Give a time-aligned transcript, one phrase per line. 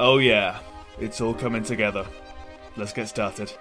[0.00, 0.60] Oh, yeah,
[1.00, 2.06] it's all coming together.
[2.76, 3.52] Let's get started.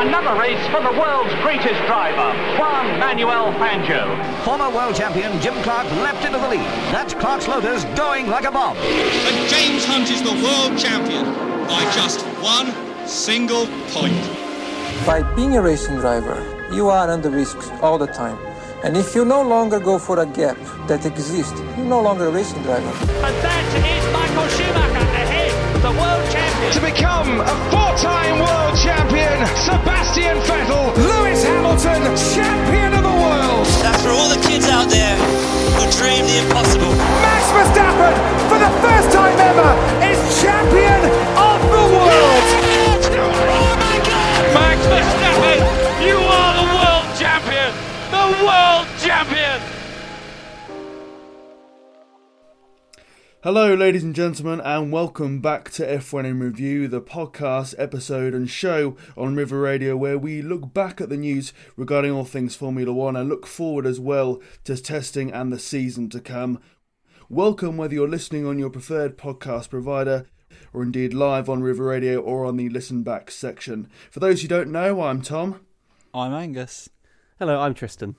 [0.00, 4.16] Another race for the world's greatest driver, Juan Manuel Fangio.
[4.44, 6.64] Former world champion Jim Clark leapt into the lead.
[6.90, 8.78] That's Clark's Lotus going like a bomb.
[8.78, 11.26] And James Hunt is the world champion
[11.66, 12.72] by just one
[13.06, 14.24] single point.
[15.04, 16.40] By being a racing driver,
[16.72, 18.38] you are under risks all the time.
[18.84, 20.56] And if you no longer go for a gap
[20.86, 22.86] that exists, you're no longer a racing driver.
[23.26, 25.50] And that is Michael Schumacher ahead,
[25.82, 26.70] the world champion.
[26.78, 29.34] To become a four-time world champion,
[29.66, 32.06] Sebastian Vettel, Lewis Hamilton,
[32.38, 33.66] champion of the world.
[33.82, 35.18] That's for all the kids out there
[35.74, 36.94] who dream the impossible.
[37.18, 38.14] Max Verstappen,
[38.46, 39.74] for the first time ever,
[40.06, 41.02] is champion
[41.34, 42.46] of the world.
[43.42, 44.38] Oh my God!
[44.54, 45.66] Max Verstappen,
[53.48, 58.50] Hello, ladies and gentlemen, and welcome back to F1 in Review, the podcast, episode, and
[58.50, 62.92] show on River Radio where we look back at the news regarding all things Formula
[62.92, 66.60] One and look forward as well to testing and the season to come.
[67.30, 70.26] Welcome whether you're listening on your preferred podcast provider
[70.74, 73.88] or indeed live on River Radio or on the Listen Back section.
[74.10, 75.64] For those who don't know, I'm Tom.
[76.12, 76.90] I'm Angus.
[77.38, 78.16] Hello, I'm Tristan.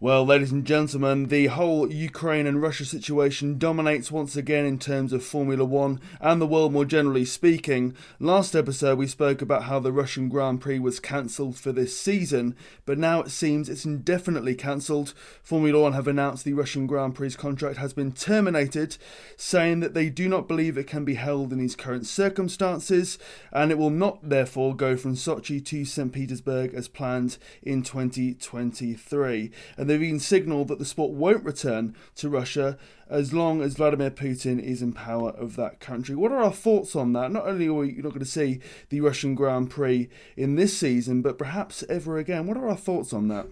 [0.00, 5.12] Well, ladies and gentlemen, the whole Ukraine and Russia situation dominates once again in terms
[5.12, 7.96] of Formula One and the world more generally speaking.
[8.20, 12.54] Last episode, we spoke about how the Russian Grand Prix was cancelled for this season,
[12.86, 15.14] but now it seems it's indefinitely cancelled.
[15.42, 18.98] Formula One have announced the Russian Grand Prix contract has been terminated,
[19.36, 23.18] saying that they do not believe it can be held in these current circumstances,
[23.50, 26.12] and it will not therefore go from Sochi to St.
[26.12, 29.50] Petersburg as planned in 2023.
[29.76, 34.10] And they've even signalled that the sport won't return to Russia as long as Vladimir
[34.10, 36.14] Putin is in power of that country.
[36.14, 37.32] What are our thoughts on that?
[37.32, 41.22] Not only are we not going to see the Russian Grand Prix in this season,
[41.22, 42.46] but perhaps ever again.
[42.46, 43.46] What are our thoughts on that?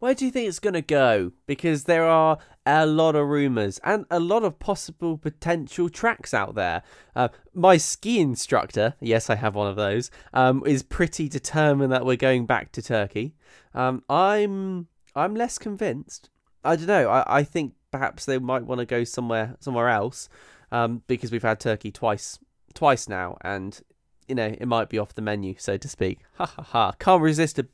[0.00, 1.32] Where do you think it's going to go?
[1.46, 6.54] Because there are a lot of rumours and a lot of possible potential tracks out
[6.54, 6.82] there.
[7.14, 12.06] Uh, my ski instructor, yes, I have one of those, um, is pretty determined that
[12.06, 13.34] we're going back to Turkey.
[13.74, 16.30] Um, I'm I'm less convinced.
[16.64, 17.08] I don't know.
[17.08, 20.28] I, I think perhaps they might want to go somewhere somewhere else
[20.72, 22.38] um, because we've had Turkey twice
[22.74, 23.80] twice now, and
[24.28, 26.20] you know it might be off the menu, so to speak.
[26.38, 26.92] Ha ha ha!
[26.98, 27.66] Can't resist a,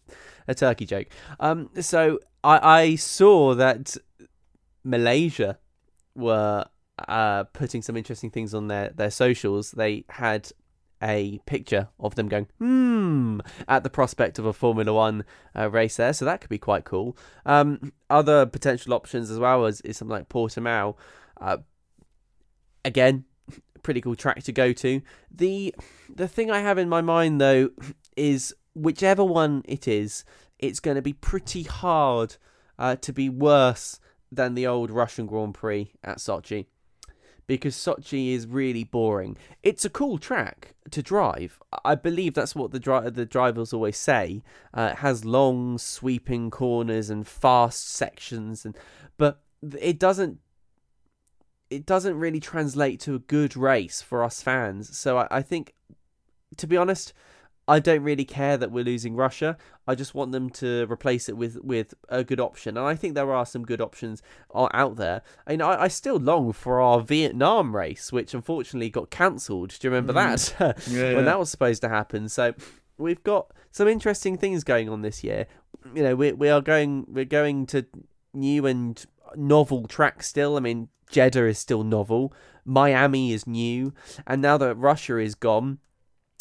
[0.48, 1.06] a turkey joke.
[1.38, 3.96] Um, so I I saw that
[4.84, 5.58] Malaysia
[6.14, 6.64] were
[7.08, 9.72] uh, putting some interesting things on their their socials.
[9.72, 10.50] They had
[11.06, 15.24] a picture of them going hmm at the prospect of a Formula One
[15.56, 17.16] uh, race there, so that could be quite cool.
[17.46, 20.96] Um, other potential options as well is, is something like Portimao.
[21.40, 21.58] Uh,
[22.84, 23.24] again,
[23.82, 25.00] pretty cool track to go to.
[25.30, 25.74] The
[26.12, 27.70] the thing I have in my mind though
[28.16, 30.24] is whichever one it is,
[30.58, 32.36] it's going to be pretty hard
[32.78, 34.00] uh, to be worse
[34.32, 36.66] than the old Russian Grand Prix at Sochi
[37.46, 39.36] because Sochi is really boring.
[39.62, 41.60] It's a cool track to drive.
[41.84, 44.42] I believe that's what the dri- the drivers always say.
[44.74, 48.76] Uh, it has long sweeping corners and fast sections, and
[49.16, 49.42] but
[49.78, 50.38] it doesn't.
[51.68, 54.96] It doesn't really translate to a good race for us fans.
[54.96, 55.74] So I, I think,
[56.56, 57.12] to be honest,
[57.68, 59.56] I don't really care that we're losing Russia.
[59.88, 63.14] I just want them to replace it with, with a good option, and I think
[63.14, 64.22] there are some good options
[64.54, 65.22] out there.
[65.46, 69.70] I mean, I, I still long for our Vietnam race, which unfortunately got cancelled.
[69.70, 70.58] Do you remember mm.
[70.58, 72.28] that yeah, when that was supposed to happen?
[72.28, 72.54] So
[72.98, 75.46] we've got some interesting things going on this year.
[75.94, 77.86] You know, we we are going we're going to
[78.32, 79.04] new and
[79.34, 80.56] novel tracks still.
[80.56, 82.32] I mean, Jeddah is still novel.
[82.64, 83.92] Miami is new,
[84.26, 85.78] and now that Russia is gone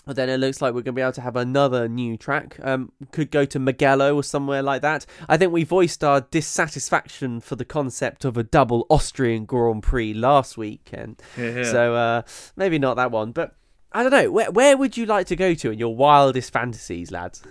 [0.05, 2.57] but then it looks like we're going to be able to have another new track.
[2.61, 5.05] Um, could go to Mugello or somewhere like that.
[5.27, 10.13] I think we voiced our dissatisfaction for the concept of a double Austrian Grand Prix
[10.13, 11.71] last week, and yeah, yeah.
[11.71, 12.21] so uh,
[12.55, 13.31] maybe not that one.
[13.31, 13.55] But
[13.91, 14.31] I don't know.
[14.31, 17.41] Where where would you like to go to in your wildest fantasies, lads?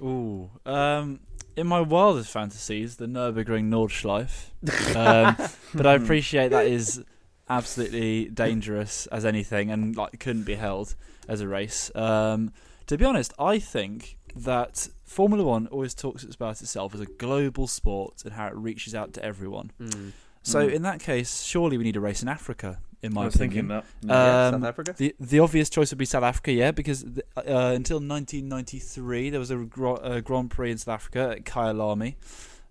[0.00, 1.20] Ooh, um,
[1.56, 4.50] in my wildest fantasies, the Nurburgring Nordschleife.
[4.96, 5.36] Um,
[5.74, 7.02] but I appreciate that is
[7.48, 10.94] absolutely dangerous as anything, and like couldn't be held
[11.28, 11.90] as a race.
[11.94, 12.52] Um,
[12.86, 17.66] to be honest, I think that Formula One always talks about itself as a global
[17.66, 19.72] sport and how it reaches out to everyone.
[19.80, 20.12] Mm.
[20.42, 20.72] So Mm.
[20.74, 22.78] in that case, surely we need a race in Africa.
[23.02, 23.84] In my I was opinion, thinking that.
[24.02, 24.94] Yeah, Um, South Africa.
[24.96, 29.40] the the obvious choice would be South Africa, yeah, because th- uh, until 1993 there
[29.40, 32.14] was a, gro- a Grand Prix in South Africa at Kyalami.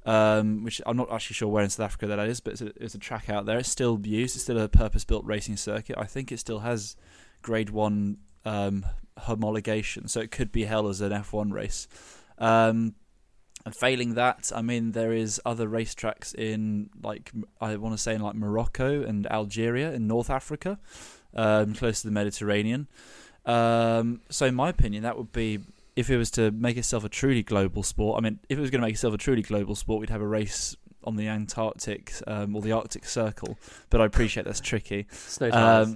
[0.07, 2.71] um, which I'm not actually sure where in South Africa that is, but it's a,
[2.83, 3.57] it's a track out there.
[3.57, 4.35] It's still used.
[4.35, 5.95] It's still a purpose-built racing circuit.
[5.97, 6.95] I think it still has
[7.41, 8.85] Grade One um,
[9.19, 11.87] homologation, so it could be held as an F1 race.
[12.37, 12.95] Um,
[13.65, 18.13] and failing that, I mean, there is other racetracks in like I want to say
[18.13, 20.77] in like Morocco and Algeria in North Africa,
[21.33, 22.87] um, close to the Mediterranean.
[23.45, 25.59] Um, so, in my opinion, that would be
[25.95, 28.19] if it was to make itself a truly global sport.
[28.19, 30.21] I mean, if it was going to make itself a truly global sport, we'd have
[30.21, 33.57] a race on the Antarctic um, or the Arctic Circle.
[33.89, 35.07] But I appreciate that's tricky.
[35.11, 35.87] Snow tires.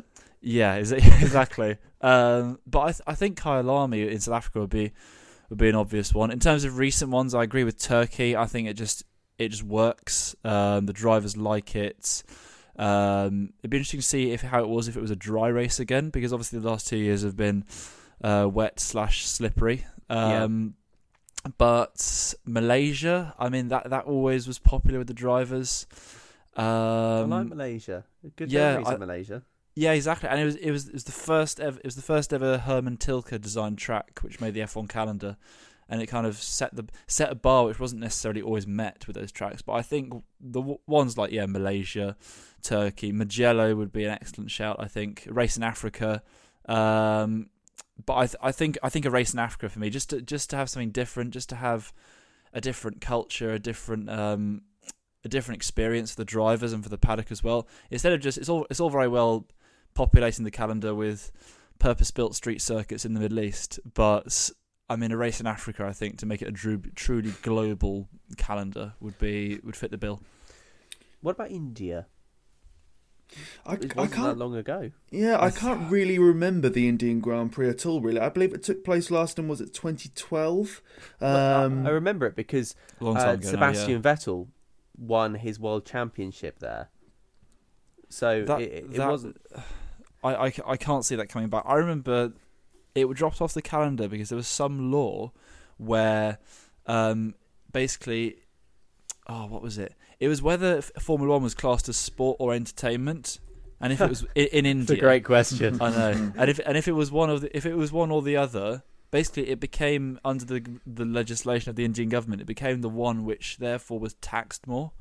[0.44, 1.78] Um, yeah, is it- exactly.
[2.02, 4.92] um, but I, th- I think Kyalami in South Africa would be
[5.50, 6.32] would be an obvious one.
[6.32, 8.36] In terms of recent ones, I agree with Turkey.
[8.36, 9.04] I think it just
[9.38, 10.36] it just works.
[10.44, 12.24] Um, the drivers like it.
[12.78, 15.48] Um, it'd be interesting to see if how it was if it was a dry
[15.48, 17.66] race again, because obviously the last two years have been
[18.24, 19.86] uh, wet slash slippery.
[20.10, 20.76] Um,
[21.58, 25.88] But Malaysia, I mean that that always was popular with the drivers.
[26.56, 28.04] Um, I like Malaysia.
[28.36, 29.44] Good yeah, memories I- Malaysia.
[29.80, 30.28] Yeah, exactly.
[30.28, 32.58] And it was it was it was the first ever it was the first ever
[32.58, 35.38] Hermann Tilke designed track which made the F1 calendar,
[35.88, 39.16] and it kind of set the set a bar which wasn't necessarily always met with
[39.16, 39.62] those tracks.
[39.62, 42.18] But I think the ones like yeah Malaysia,
[42.62, 44.76] Turkey, Mugello would be an excellent shout.
[44.80, 46.24] I think a race in Africa.
[46.66, 47.48] Um,
[48.06, 50.22] but I th- I think I think a race in Africa for me just to
[50.22, 51.94] just to have something different, just to have
[52.52, 54.64] a different culture, a different um,
[55.24, 57.66] a different experience for the drivers and for the paddock as well.
[57.90, 59.48] Instead of just it's all it's all very well
[59.94, 61.32] populating the calendar with
[61.80, 64.50] purpose-built street circuits in the Middle East, but
[64.90, 65.86] I mean a race in Africa.
[65.86, 68.08] I think to make it a dru- truly global
[68.38, 70.22] calendar would be would fit the bill.
[71.22, 72.08] What about India?
[73.66, 74.38] I, It I wasn't that can't.
[74.40, 74.90] long ago.
[75.12, 78.02] Yeah, I can't really remember the Indian Grand Prix at all.
[78.02, 79.48] Really, I believe it took place last time.
[79.48, 80.82] Was it 2012?
[81.22, 84.48] Um, I remember it because Long uh, time ago now, Sebastian Vettel
[84.98, 86.90] won his world championship there.
[88.10, 89.38] So That- it, it that- wasn't.
[90.24, 91.64] I, I, I can't see that coming back.
[91.66, 92.34] I remember
[92.94, 95.32] it dropped off the calendar because there was some law
[95.78, 96.40] where
[96.88, 97.36] um,
[97.72, 98.36] basically,
[99.28, 99.94] oh, what was it?
[100.20, 103.40] It was whether F- Formula One was classed as sport or entertainment,
[103.80, 104.82] and if it was in, in India.
[104.84, 105.78] It's a great question.
[105.82, 108.12] I know, and if and if it was one of the, if it was one
[108.12, 112.46] or the other, basically it became under the the legislation of the Indian government, it
[112.46, 114.92] became the one which therefore was taxed more,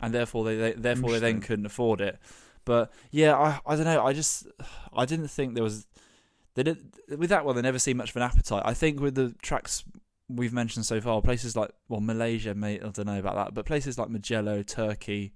[0.00, 2.18] and therefore they, they therefore they then couldn't afford it.
[2.64, 4.04] But yeah, I I don't know.
[4.04, 4.46] I just
[4.92, 5.86] I didn't think there was
[6.54, 7.56] they did with that one.
[7.56, 8.62] They never seemed much of an appetite.
[8.64, 9.84] I think with the tracks
[10.28, 13.98] we've mentioned so far, places like well Malaysia, I don't know about that, but places
[13.98, 15.32] like Mugello, Turkey,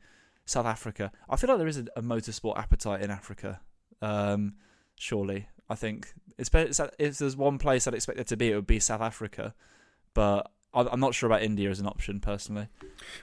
[0.46, 1.10] South Africa.
[1.28, 3.60] I feel like there is a, a motorsport appetite in Africa.
[4.00, 4.54] Um,
[4.94, 6.50] surely, I think it's
[6.98, 9.54] if there's one place I'd expect there to be, it would be South Africa.
[10.14, 12.68] But I'm not sure about India as an option personally.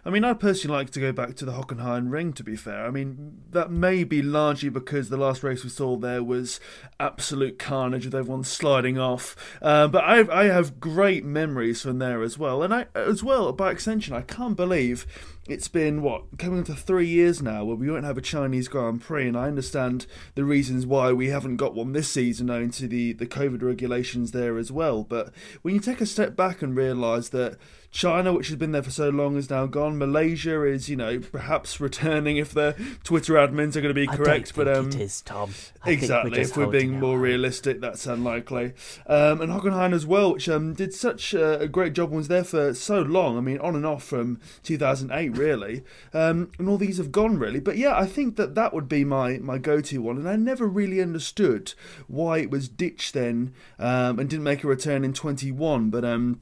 [0.03, 2.33] I mean, I personally like to go back to the Hockenheim Ring.
[2.33, 5.95] To be fair, I mean that may be largely because the last race we saw
[5.95, 6.59] there was
[6.99, 9.35] absolute carnage with everyone sliding off.
[9.61, 13.51] Uh, but I, I have great memories from there as well, and I as well
[13.53, 15.05] by extension, I can't believe
[15.47, 19.01] it's been what coming to three years now where we won't have a Chinese Grand
[19.01, 22.87] Prix, and I understand the reasons why we haven't got one this season owing to
[22.87, 25.03] the the COVID regulations there as well.
[25.03, 25.31] But
[25.61, 27.57] when you take a step back and realise that
[27.95, 29.97] China, which has been there for so long, is now gone.
[29.97, 32.75] Malaysia is, you know, perhaps returning if their
[33.05, 34.53] Twitter admins are going to be correct.
[34.53, 35.53] but um, it is, Tom.
[35.81, 36.31] I exactly.
[36.31, 37.21] just if we're being more out.
[37.21, 38.73] realistic, that's unlikely.
[39.07, 42.27] Um, and Hockenheim as well, which um, did such uh, a great job and was
[42.27, 43.37] there for so long.
[43.37, 45.81] I mean, on and off from 2008, really.
[46.13, 47.61] Um, and all these have gone, really.
[47.61, 50.17] But yeah, I think that that would be my, my go to one.
[50.17, 51.73] And I never really understood
[52.07, 55.91] why it was ditched then um, and didn't make a return in 21.
[55.91, 56.03] But.
[56.03, 56.41] Um,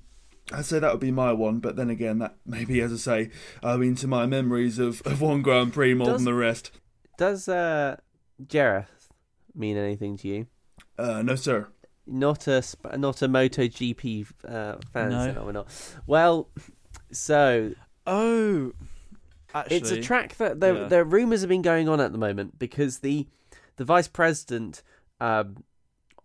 [0.53, 3.29] I'd say that would be my one, but then again, that maybe, as I say,
[3.63, 6.71] I mean, to my memories of, of one Grand Prix more Does- than the rest.
[7.17, 7.97] Does uh,
[8.47, 8.85] Jerez
[9.55, 10.47] mean anything to you?
[10.97, 11.67] Uh, no, sir.
[12.05, 15.09] Not a sp- not a MotoGP uh, fan.
[15.09, 15.25] No.
[15.25, 15.67] so no, we're not.
[16.05, 16.49] Well,
[17.11, 17.73] so
[18.05, 18.73] Oh,
[19.55, 20.87] actually, it's a track that there yeah.
[20.87, 23.27] there are rumours have been going on at the moment because the
[23.77, 24.83] the vice president
[25.21, 25.63] um,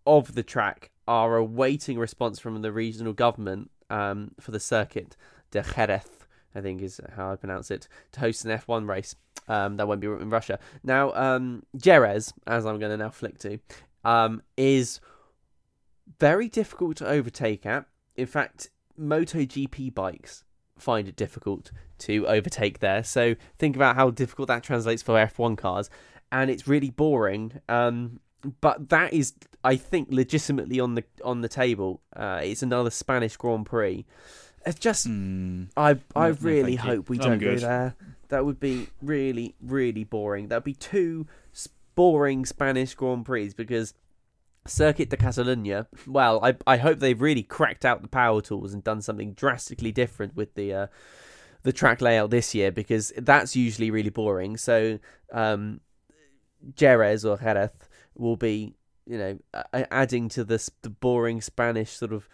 [0.07, 5.17] of the track are awaiting response from the regional government um, for the circuit
[5.51, 6.07] de Jerez,
[6.55, 9.15] I think is how I pronounce it, to host an F1 race.
[9.47, 10.59] Um, that won't be in Russia.
[10.83, 13.59] Now, um, Jerez, as I'm going to now flick to,
[14.05, 15.01] um, is
[16.21, 17.87] very difficult to overtake at.
[18.17, 20.45] In fact, MotoGP bikes
[20.77, 23.03] find it difficult to overtake there.
[23.03, 25.91] So think about how difficult that translates for F1 cars,
[26.31, 27.61] and it's really boring.
[27.69, 28.21] Um,
[28.61, 32.01] but that is, I think, legitimately on the on the table.
[32.15, 34.05] Uh, it's another Spanish Grand Prix.
[34.67, 35.69] It's just Mm.
[35.77, 36.79] I I No, no, really you.
[36.79, 37.95] hope we I'm don't go there.
[38.29, 40.49] That would be really really boring.
[40.49, 41.27] That'd be two
[41.95, 43.95] boring Spanish Grand Prix because
[44.67, 45.87] Circuit de Catalunya.
[46.07, 49.93] Well, I I hope they've really cracked out the power tools and done something drastically
[49.93, 50.87] different with the uh,
[51.63, 54.57] the track layout this year because that's usually really boring.
[54.59, 54.99] So
[55.33, 55.81] um,
[56.75, 57.71] Jerez or Jerez
[58.19, 58.75] will be
[59.07, 59.39] you know
[59.91, 62.29] adding to this the boring Spanish sort of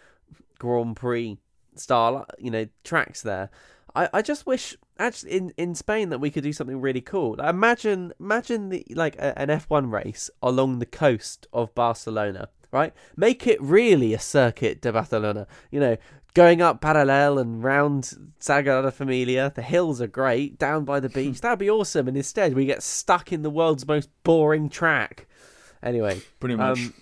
[0.59, 1.37] Grand Prix
[1.75, 3.49] style you know tracks there.
[3.95, 7.35] I, I just wish actually in, in Spain that we could do something really cool.
[7.37, 12.49] Like, imagine imagine the like a, an F one race along the coast of Barcelona,
[12.71, 12.93] right?
[13.15, 15.47] Make it really a circuit de Barcelona.
[15.71, 15.97] You know,
[16.35, 19.51] going up parallel and round Sagrada Familia.
[19.55, 21.41] The hills are great down by the beach.
[21.41, 22.07] That'd be awesome.
[22.07, 25.27] And instead, we get stuck in the world's most boring track.
[25.83, 26.77] Anyway, Pretty much.
[26.79, 26.93] um,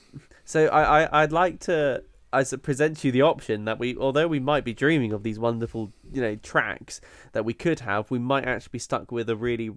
[0.45, 2.03] so I, I I'd like to
[2.33, 5.93] I present you the option that we, although we might be dreaming of these wonderful,
[6.11, 6.99] you know, tracks
[7.33, 9.69] that we could have, we might actually be stuck with a really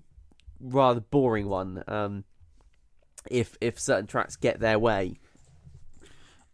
[0.58, 1.84] rather boring one.
[1.86, 2.24] Um,
[3.30, 5.18] if if certain tracks get their way.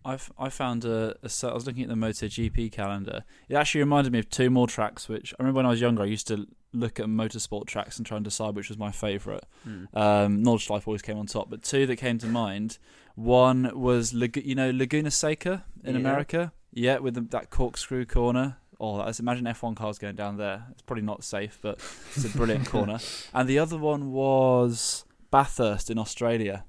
[0.04, 3.22] I've I found a, a I was looking at the MotoGP calendar.
[3.48, 5.08] It actually reminded me of two more tracks.
[5.08, 8.06] Which I remember when I was younger, I used to look at motorsport tracks and
[8.06, 9.44] try and decide which was my favourite.
[9.64, 9.84] Hmm.
[9.94, 12.78] Um, Nordschleife always came on top, but two that came to mind.
[13.14, 16.00] One was Lag- you know Laguna Seca in Yeah.
[16.00, 16.52] America.
[16.72, 18.56] Yeah, with the, that corkscrew corner.
[18.80, 20.64] Oh, that's imagine F1 cars going down there.
[20.72, 21.78] It's probably not safe, but
[22.16, 22.98] it's a brilliant corner.
[23.34, 26.64] And the other one was Bathurst in Australia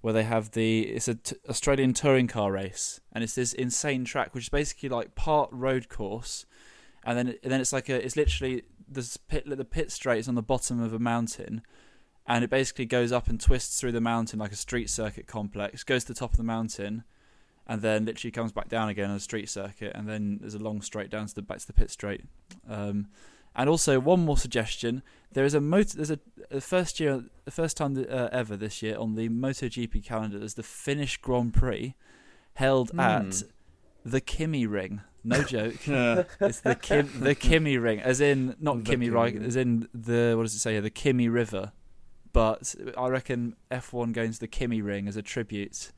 [0.00, 4.04] where they have the it's a t- Australian touring car race, and it's this insane
[4.04, 6.44] track, which is basically like part road course,
[7.04, 10.28] and then and then it's like a it's literally the pit the pit straight is
[10.28, 11.62] on the bottom of a mountain,
[12.26, 15.84] and it basically goes up and twists through the mountain like a street circuit complex,
[15.84, 17.04] goes to the top of the mountain,
[17.66, 20.58] and then literally comes back down again on a street circuit, and then there's a
[20.58, 22.22] long straight down to the back to the pit straight.
[22.68, 23.08] Um,
[23.56, 25.96] and also one more suggestion: there is a motor.
[25.96, 30.38] There's a, first year, the first time uh, ever this year on the MotoGP calendar.
[30.38, 31.94] There's the Finnish Grand Prix
[32.54, 33.42] held at
[34.04, 35.00] the KymiRing.
[35.24, 35.86] No joke.
[35.86, 36.24] Yeah.
[36.40, 40.34] It's the Kim, the KymiRing, as in not The Kimi Kimi Rai, as in the
[40.36, 40.80] what does it say here?
[40.82, 41.72] The Kymi River.
[42.32, 45.92] But I reckon F1 going to the KymiRing as a tribute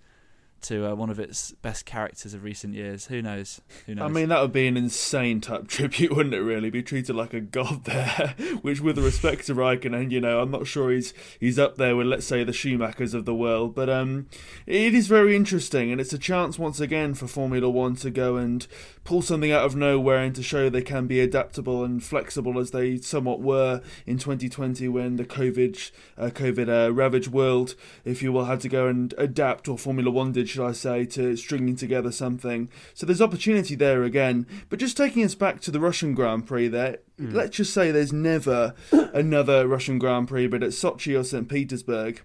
[0.63, 3.07] to uh, one of its best characters of recent years.
[3.07, 3.61] Who knows?
[3.87, 4.05] Who knows?
[4.05, 6.41] I mean, that would be an insane type tribute, wouldn't it?
[6.41, 8.35] Really, be treated like a god there.
[8.63, 12.07] Which, with respect to Raikkonen, you know, I'm not sure he's he's up there with,
[12.07, 13.75] let's say, the Schumachers of the world.
[13.75, 14.29] But um,
[14.67, 18.37] it is very interesting, and it's a chance once again for Formula One to go
[18.37, 18.67] and
[19.05, 22.73] pull something out of nowhere and to show they can be adaptable and flexible as
[22.73, 28.33] they somewhat were in 2020 when the COVID uh, COVID uh, ravaged world, if you
[28.33, 31.77] will, had to go and adapt, or Formula One did, should I say, to stringing
[31.77, 32.69] together something.
[32.95, 34.47] So there's opportunity there again.
[34.69, 37.33] But just taking us back to the Russian Grand Prix there, mm.
[37.33, 41.49] let's just say there's never another Russian Grand Prix, but at Sochi or St.
[41.49, 42.23] Petersburg.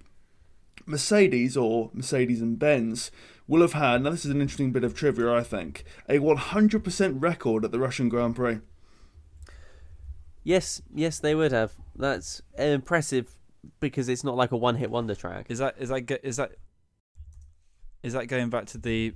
[0.86, 3.12] Mercedes or Mercedes and Benz
[3.48, 7.22] will have had, now this is an interesting bit of trivia, I think, a 100%
[7.22, 8.60] record at the Russian Grand Prix.
[10.44, 11.74] Yes, yes, they would have.
[11.96, 13.36] That's impressive
[13.80, 15.48] because it's not like a one-hit wonder track.
[15.50, 16.54] is that is that go- is that
[18.04, 19.14] is that going back to the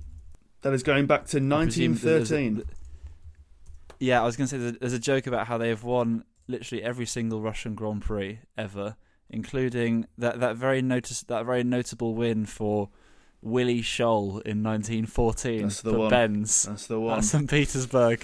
[0.62, 2.64] That is going back to I presume there's a- 1913.
[3.98, 5.82] Yeah, I was going to say there's a, there's a joke about how they have
[5.84, 8.96] won literally every single Russian Grand Prix ever,
[9.30, 12.90] including that, that very notice that very notable win for
[13.40, 16.10] Willy Scholl in 1914 That's the for one.
[16.10, 17.18] Benz That's the one.
[17.18, 18.20] at St Petersburg.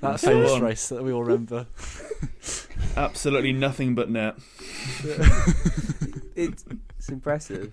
[0.00, 0.62] That That's famous one.
[0.62, 1.66] race that we all remember.
[2.96, 4.34] Absolutely nothing but net.
[6.34, 6.64] it's
[6.98, 7.72] it's impressive.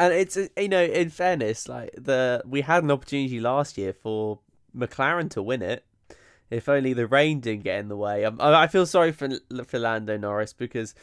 [0.00, 3.92] And it's uh, you know, in fairness, like the we had an opportunity last year
[3.92, 4.38] for
[4.74, 5.84] McLaren to win it.
[6.48, 8.24] If only the rain didn't get in the way.
[8.24, 9.28] Um, I I feel sorry for
[9.66, 10.94] for Lando Norris because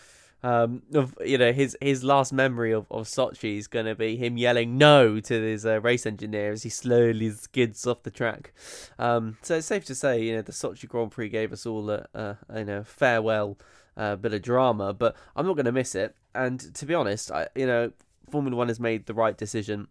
[0.42, 4.18] um, of you know his his last memory of, of Sochi is going to be
[4.18, 8.52] him yelling no to his uh, race engineer as he slowly skids off the track.
[8.98, 11.92] Um, so it's safe to say you know the Sochi Grand Prix gave us all
[11.92, 13.60] a, a you know farewell
[13.96, 16.16] uh, bit of drama, but I'm not going to miss it.
[16.34, 17.92] And to be honest, I you know
[18.30, 19.88] Formula One has made the right decision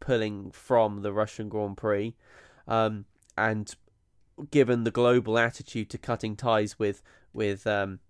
[0.00, 2.14] pulling from the Russian Grand Prix,
[2.66, 3.04] um,
[3.36, 3.74] and
[4.50, 8.00] given the global attitude to cutting ties with with um,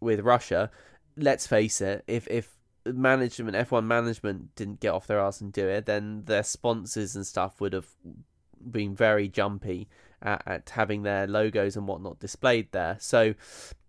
[0.00, 0.70] with Russia,
[1.16, 2.54] let's face it, if if
[2.86, 7.26] management F1 management didn't get off their ass and do it, then their sponsors and
[7.26, 7.88] stuff would have
[8.70, 9.88] been very jumpy
[10.22, 12.96] at, at having their logos and whatnot displayed there.
[13.00, 13.34] So,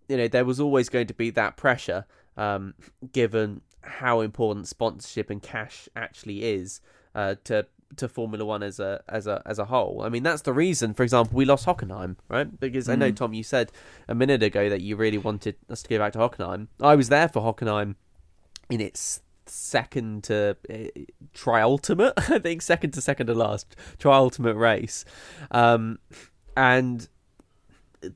[0.07, 2.05] you know, there was always going to be that pressure,
[2.37, 2.73] um,
[3.11, 6.81] given how important sponsorship and cash actually is
[7.15, 7.65] uh, to
[7.97, 10.01] to Formula One as a as a as a whole.
[10.03, 10.93] I mean, that's the reason.
[10.93, 12.59] For example, we lost Hockenheim, right?
[12.59, 13.15] Because I know Mm.
[13.15, 13.71] Tom, you said
[14.07, 16.67] a minute ago that you really wanted us to go back to Hockenheim.
[16.79, 17.95] I was there for Hockenheim
[18.69, 20.99] in its second to uh,
[21.33, 25.05] triultimate, I think second to second to last triultimate race,
[25.49, 25.97] um,
[26.55, 27.07] and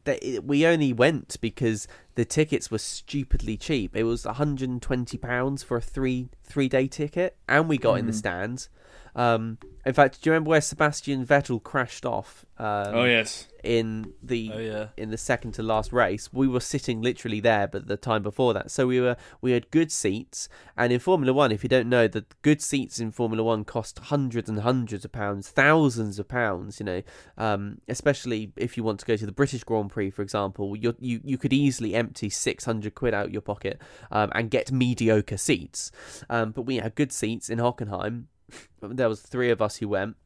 [0.05, 3.95] they, we only went because the tickets were stupidly cheap.
[3.95, 8.11] It was 120 pounds for a three three day ticket, and we got in the
[8.13, 8.15] Mhm.
[8.15, 8.69] stands.
[9.15, 12.45] Um, in fact, do you remember where Sebastian Vettel crashed off?
[12.57, 13.47] Um, Oh, yes.
[13.63, 14.87] in the Oh, yeah.
[14.95, 18.53] in the second to last race, we were sitting literally there, but the time before
[18.53, 20.47] that, so we were we had good seats.
[20.77, 23.99] And in Formula One, if you don't know, the good seats in Formula One cost
[23.99, 26.79] hundreds and hundreds of pounds, thousands of pounds.
[26.79, 27.01] You know,
[27.37, 30.95] um, especially if you want to go to the British Grand Prix, for example, you
[30.99, 35.37] you you could easily empty six hundred quid out your pocket um, and get mediocre
[35.37, 35.91] seats.
[36.29, 38.25] Um, but we had good seats in Hockenheim.
[38.81, 40.17] There was three of us who went,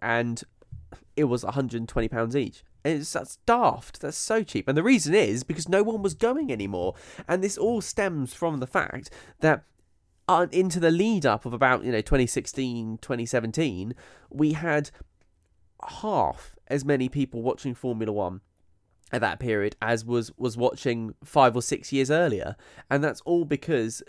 [0.00, 0.42] and
[1.16, 2.62] it was 120 pounds each.
[2.84, 4.00] It's, that's daft.
[4.00, 4.68] That's so cheap.
[4.68, 6.94] And the reason is because no one was going anymore.
[7.26, 9.64] And this all stems from the fact that
[10.28, 13.94] uh, into the lead up of about, you know, 2016, 2017,
[14.30, 14.90] we had
[15.82, 18.40] half as many people watching Formula One
[19.12, 22.56] at that period as was was watching five or six years earlier.
[22.90, 24.02] And that's all because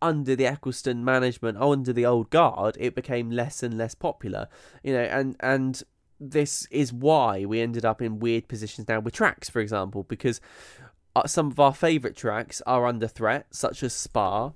[0.00, 4.48] under the Ecclestone management, under the old guard, it became less and less popular.
[4.82, 5.82] You know, and and
[6.20, 10.40] this is why we ended up in weird positions now with tracks, for example, because
[11.16, 14.52] uh, some of our favourite tracks are under threat, such as Spa,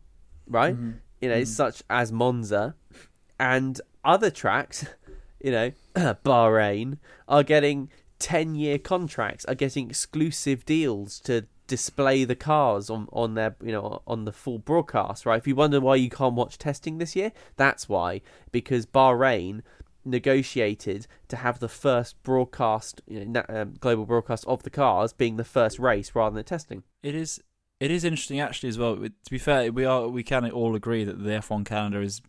[0.46, 0.74] right?
[1.20, 2.74] You know, such as Monza,
[3.38, 4.86] and other tracks,
[5.40, 12.34] you know, Bahrain, are getting 10 year contracts, are getting exclusive deals to display the
[12.34, 15.38] cars on, on their, you know, on the full broadcast, right?
[15.38, 18.22] If you wonder why you can't watch testing this year, that's why.
[18.50, 19.62] Because Bahrain
[20.04, 25.36] negotiated to have the first broadcast, you know, um, global broadcast of the cars being
[25.36, 26.82] the first race rather than the testing.
[27.02, 27.40] It is
[27.78, 28.96] it is interesting actually as well.
[28.96, 32.20] To be fair, we are we can all agree that the F1 calendar is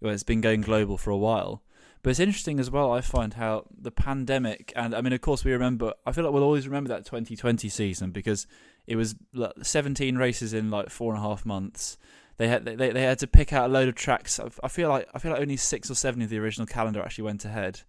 [0.00, 1.62] well, it's been going global for a while.
[2.02, 2.92] But it's interesting as well.
[2.92, 5.94] I find how the pandemic and I mean, of course, we remember.
[6.06, 8.46] I feel like we'll always remember that 2020 season because
[8.86, 11.96] it was like, 17 races in like four and a half months.
[12.36, 14.40] They had they, they had to pick out a load of tracks.
[14.40, 17.00] I- I feel like I feel like only six or seven of the original calendar
[17.00, 17.82] actually went ahead.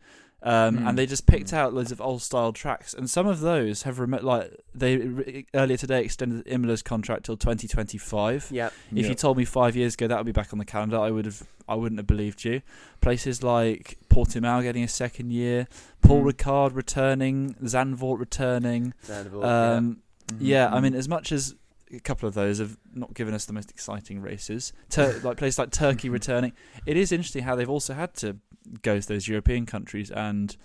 [0.44, 0.90] Um, Mm.
[0.90, 3.98] and they just picked out loads of old style tracks, and some of those have
[3.98, 8.50] rem- like they re- earlier today extended Imola's contract till 2025.
[8.52, 8.74] Yep.
[8.92, 9.10] If Yep.
[9.10, 11.26] you told me five years ago that would be back on the calendar, I would
[11.26, 12.62] have I wouldn't have believed you.
[13.02, 15.68] Places like Portimao getting a second year,
[16.04, 16.32] Paul Mm.
[16.32, 18.94] Ricard returning, Zandvoort returning.
[19.08, 19.98] Zandvoort, um.
[20.28, 20.46] Mm-hmm.
[20.46, 20.84] yeah, I mm-hmm.
[20.84, 21.56] mean, as much as
[21.94, 25.60] a couple of those have not given us the most exciting races, Tur- like places
[25.60, 26.14] like Turkey mm-hmm.
[26.14, 26.54] returning,
[26.86, 28.38] it is interesting how they've also had to
[28.82, 30.58] go to those European countries and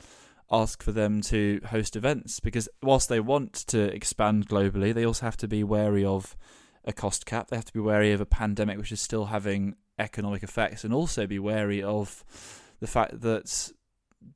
[0.51, 5.25] ask for them to host events because whilst they want to expand globally, they also
[5.27, 6.37] have to be wary of
[6.85, 7.49] a cost cap.
[7.49, 10.93] They have to be wary of a pandemic which is still having economic effects, and
[10.95, 12.25] also be wary of
[12.81, 13.73] the fact that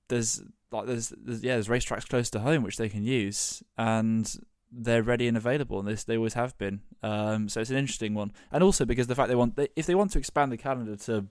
[0.08, 4.36] there's like there's, there's yeah there's racetracks close to home which they can use and
[4.76, 8.12] they're ready and available and this they always have been um, so it's an interesting
[8.14, 10.56] one and also because the fact they want they, if they want to expand the
[10.56, 11.26] calendar to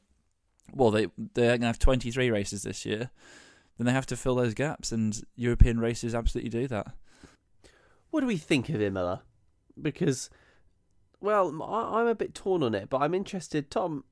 [0.73, 3.09] well they they're going to have 23 races this year
[3.77, 6.87] then they have to fill those gaps and European races absolutely do that
[8.11, 9.23] What do we think of Imola?
[9.81, 10.29] Because,
[11.19, 13.71] well, I- I'm a bit torn on it, but I'm interested.
[13.71, 14.03] Tom,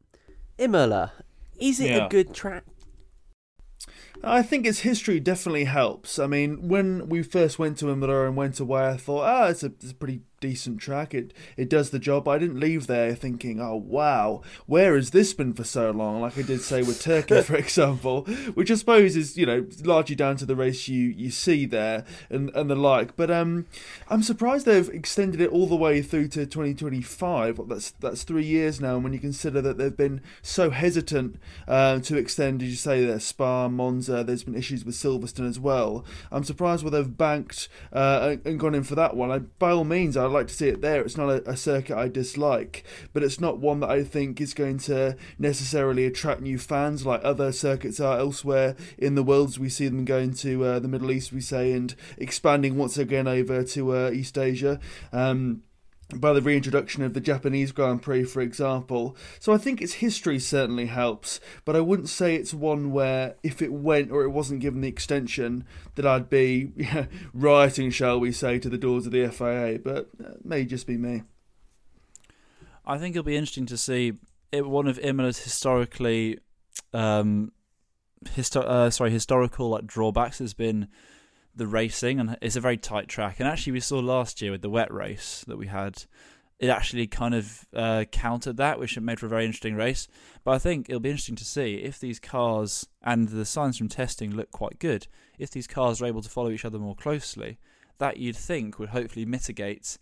[0.57, 1.13] Imola,
[1.59, 2.05] is it Yeah.
[2.07, 2.63] a good track?
[4.23, 6.19] I think its history definitely helps.
[6.19, 9.63] I mean, when we first went to Imola and went away, I thought, ah, it's
[9.63, 11.13] a, it's a pretty decent track.
[11.13, 12.27] It it does the job.
[12.27, 16.19] I didn't leave there thinking, oh wow, where has this been for so long?
[16.19, 18.23] Like I did say with Turkey, for example,
[18.55, 22.03] which I suppose is you know largely down to the race you you see there
[22.29, 23.15] and and the like.
[23.15, 23.67] But um,
[24.09, 27.57] I'm surprised they've extended it all the way through to 2025.
[27.57, 28.95] Well, that's that's three years now.
[28.95, 33.05] And when you consider that they've been so hesitant uh, to extend, as you say,
[33.05, 34.23] their Spa, Monza.
[34.23, 36.03] There's been issues with Silverstone as well.
[36.31, 39.31] I'm surprised where they've banked uh, and- gone in for that one.
[39.31, 41.01] I, by all means, I'd like to see it there.
[41.01, 44.53] It's not a, a circuit I dislike, but it's not one that I think is
[44.53, 49.57] going to necessarily attract new fans like other circuits are elsewhere in the world.
[49.57, 53.27] We see them going to uh, the Middle East, we say, and expanding once again
[53.27, 54.79] over to uh, East Asia.
[55.11, 55.63] Um,
[56.15, 59.15] by the reintroduction of the Japanese Grand Prix, for example.
[59.39, 63.61] So I think its history certainly helps, but I wouldn't say it's one where if
[63.61, 65.63] it went or it wasn't given the extension
[65.95, 66.71] that I'd be
[67.33, 69.79] rioting, shall we say, to the doors of the FIA.
[69.79, 71.23] But it may just be me.
[72.85, 74.13] I think it'll be interesting to see
[74.51, 76.39] it, one of Imola's historically
[76.93, 77.51] um,
[78.25, 80.87] histo- uh, sorry historical like drawbacks has been
[81.55, 83.39] the racing, and it's a very tight track.
[83.39, 86.03] And actually, we saw last year with the wet race that we had,
[86.59, 90.07] it actually kind of uh, countered that, which made for a very interesting race.
[90.43, 93.89] But I think it'll be interesting to see if these cars and the signs from
[93.89, 95.07] testing look quite good.
[95.39, 97.57] If these cars are able to follow each other more closely,
[97.97, 99.97] that you'd think would hopefully mitigate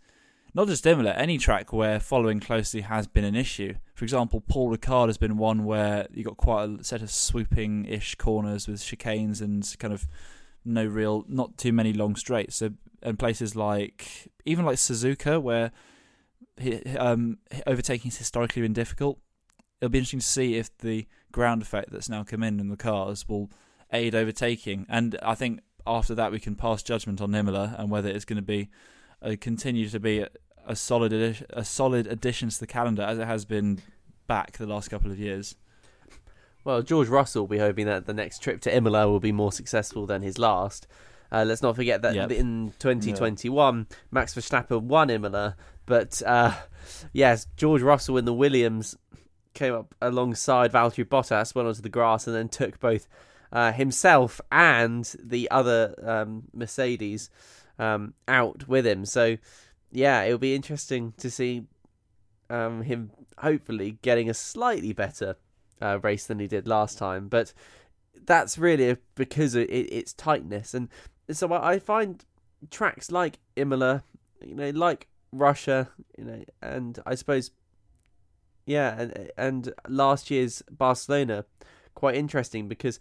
[0.53, 3.75] not just Imola, any track where following closely has been an issue.
[3.93, 8.15] For example, Paul Ricard has been one where you got quite a set of swooping-ish
[8.15, 10.07] corners with chicanes and kind of
[10.69, 12.57] no real, not too many long straights.
[12.57, 15.71] So, and places like even like Suzuka, where
[16.97, 19.19] um, overtaking has historically been difficult.
[19.79, 22.77] It'll be interesting to see if the ground effect that's now come in in the
[22.77, 23.49] cars will
[23.91, 24.85] aid overtaking.
[24.89, 28.37] And I think after that we can pass judgment on Imola and whether it's going
[28.37, 28.69] to be
[29.21, 30.29] uh, continue to be a,
[30.65, 31.13] a solid
[31.49, 33.81] a solid addition to the calendar as it has been
[34.27, 35.55] back the last couple of years.
[36.63, 39.51] Well, George Russell will be hoping that the next trip to Imola will be more
[39.51, 40.87] successful than his last.
[41.31, 42.31] Uh, let's not forget that yep.
[42.31, 43.95] in 2021, yeah.
[44.11, 46.53] Max Verstappen won Imola, but uh,
[47.13, 48.97] yes, George Russell in the Williams
[49.53, 53.07] came up alongside Valtteri Bottas, went onto the grass, and then took both
[53.51, 57.29] uh, himself and the other um, Mercedes
[57.77, 59.05] um, out with him.
[59.05, 59.37] So,
[59.91, 61.63] yeah, it'll be interesting to see
[62.49, 65.35] um, him hopefully getting a slightly better
[65.81, 67.27] uh, race than he did last time.
[67.27, 67.53] But
[68.25, 70.73] that's really because of it, its tightness.
[70.73, 70.89] And
[71.31, 72.23] so I find
[72.69, 74.03] tracks like Imola,
[74.41, 77.51] you know, like Russia, you know, and I suppose,
[78.65, 81.45] yeah, and, and last year's Barcelona
[81.95, 82.99] quite interesting because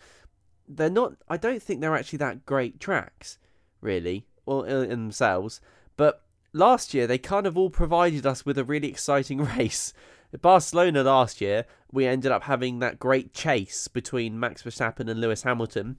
[0.68, 3.38] they're not, I don't think they're actually that great tracks,
[3.80, 5.60] really well in themselves.
[5.96, 9.92] But last year they kind of all provided us with a really exciting race.
[10.36, 15.42] Barcelona last year, we ended up having that great chase between Max Verstappen and Lewis
[15.42, 15.96] Hamilton.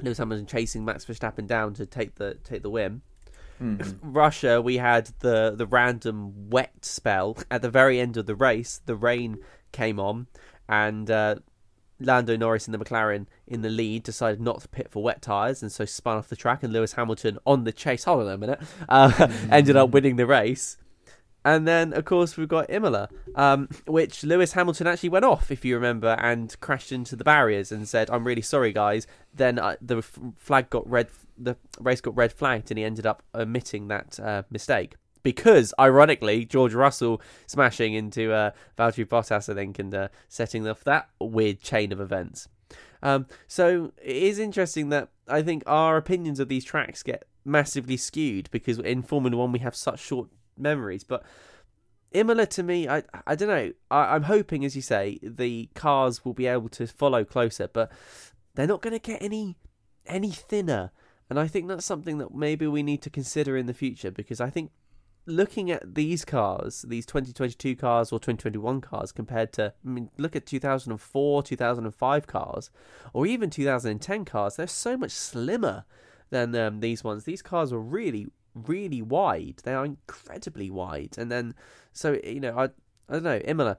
[0.00, 3.02] Lewis Hamilton chasing Max Verstappen down to take the take the win.
[3.60, 3.98] Mm-hmm.
[4.12, 8.80] Russia, we had the the random wet spell at the very end of the race.
[8.86, 9.38] The rain
[9.72, 10.28] came on,
[10.68, 11.36] and uh,
[12.00, 15.62] Lando Norris in the McLaren in the lead decided not to pit for wet tyres
[15.62, 16.62] and so spun off the track.
[16.62, 19.48] And Lewis Hamilton on the chase, hold on a minute, uh, mm.
[19.52, 20.78] ended up winning the race.
[21.44, 25.64] And then, of course, we've got Imola, um, which Lewis Hamilton actually went off, if
[25.64, 29.76] you remember, and crashed into the barriers and said, "I'm really sorry, guys." Then uh,
[29.80, 34.18] the flag got red, the race got red flagged, and he ended up omitting that
[34.20, 40.08] uh, mistake because, ironically, George Russell smashing into uh, Valtteri Bottas, I think, and uh,
[40.28, 42.48] setting off that weird chain of events.
[43.02, 47.96] Um, so it is interesting that I think our opinions of these tracks get massively
[47.96, 51.04] skewed because in Formula One we have such short memories.
[51.04, 51.24] But
[52.12, 53.72] Imola to me, I I don't know.
[53.90, 57.90] I, I'm hoping, as you say, the cars will be able to follow closer, but
[58.54, 59.56] they're not going to get any
[60.06, 60.90] any thinner.
[61.30, 64.40] And I think that's something that maybe we need to consider in the future because
[64.40, 64.70] I think
[65.28, 70.34] looking at these cars, these 2022 cars or 2021 cars compared to, I mean, look
[70.34, 72.70] at 2004, 2005 cars,
[73.12, 75.84] or even 2010 cars, they're so much slimmer
[76.30, 77.24] than um, these ones.
[77.24, 78.28] These cars are really,
[78.66, 79.60] really wide.
[79.62, 81.16] They are incredibly wide.
[81.18, 81.54] And then,
[81.92, 82.64] so, you know, I,
[83.08, 83.78] I don't know, Imola,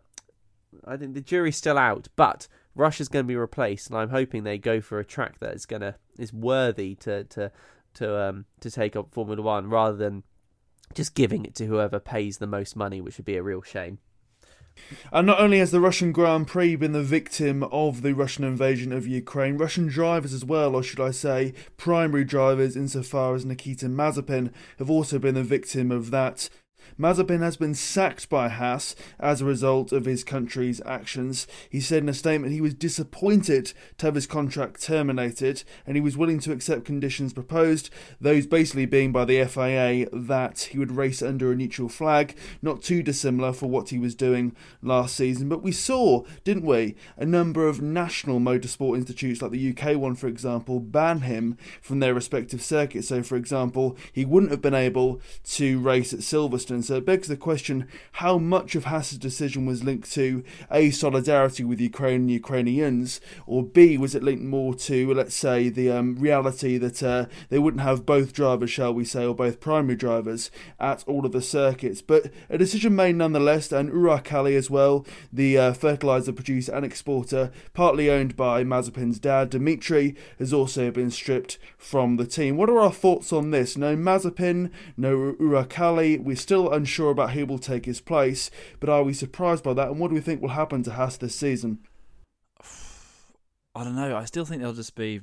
[0.86, 4.44] I think the jury's still out, but Russia's going to be replaced, and I'm hoping
[4.44, 7.52] they go for a track that is going to, is worthy to, to,
[7.96, 10.24] to, um, to take up Formula One rather than
[10.94, 14.00] just giving it to whoever pays the most money, which would be a real shame.
[15.12, 18.92] And not only has the Russian Grand Prix been the victim of the Russian invasion
[18.92, 23.88] of Ukraine, Russian drivers as well, or should I say, primary drivers insofar as Nikita
[23.88, 26.50] Mazepin, have also been the victim of that.
[26.98, 31.48] Mazepin has been sacked by Haas as a result of his country's actions.
[31.70, 36.02] He said in a statement he was disappointed to have his contract terminated and he
[36.02, 37.90] was willing to accept conditions proposed,
[38.22, 42.82] those basically being by the FIA that he would race under a neutral flag, not
[42.82, 45.50] too dissimilar for what he was doing last season.
[45.50, 50.16] But we saw, didn't we, a number of national motorsport institutes, like the UK one
[50.16, 53.08] for example, ban him from their respective circuits.
[53.08, 55.22] So, for example, he wouldn't have been able
[55.52, 59.84] to race at Silverstone so it begs the question how much of Haas's decision was
[59.84, 65.14] linked to A, solidarity with Ukraine and Ukrainians, or B, was it linked more to,
[65.14, 69.26] let's say, the um, reality that uh, they wouldn't have both drivers, shall we say,
[69.26, 72.02] or both primary drivers at all of the circuits.
[72.02, 77.52] But a decision made nonetheless, and Uralkali as well, the uh, fertilizer producer and exporter,
[77.74, 82.58] partly owned by Mazepin's dad, Dmitry, has also been stripped from the team.
[82.58, 83.78] What are our thoughts on this?
[83.78, 89.04] No Mazepin, no Uralkali, we're still unsure about who will take his place, but are
[89.04, 89.90] we surprised by that?
[89.90, 91.80] And what do we think will happen to Haas this season?
[93.76, 94.16] I don't know.
[94.16, 95.22] I still think they'll just be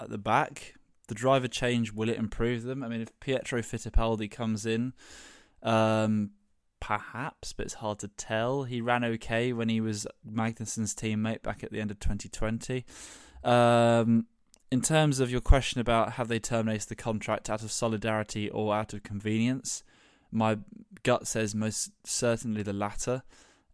[0.00, 0.74] at the back.
[1.08, 2.82] The driver change will it improve them?
[2.82, 4.94] I mean, if Pietro Fittipaldi comes in,
[5.62, 6.30] um,
[6.80, 8.64] perhaps, but it's hard to tell.
[8.64, 12.84] He ran okay when he was Magnussen's teammate back at the end of 2020.
[13.42, 14.26] Um,
[14.70, 18.74] in terms of your question about have they terminated the contract out of solidarity or
[18.74, 19.82] out of convenience,
[20.34, 20.58] my
[21.02, 23.22] gut says most certainly the latter.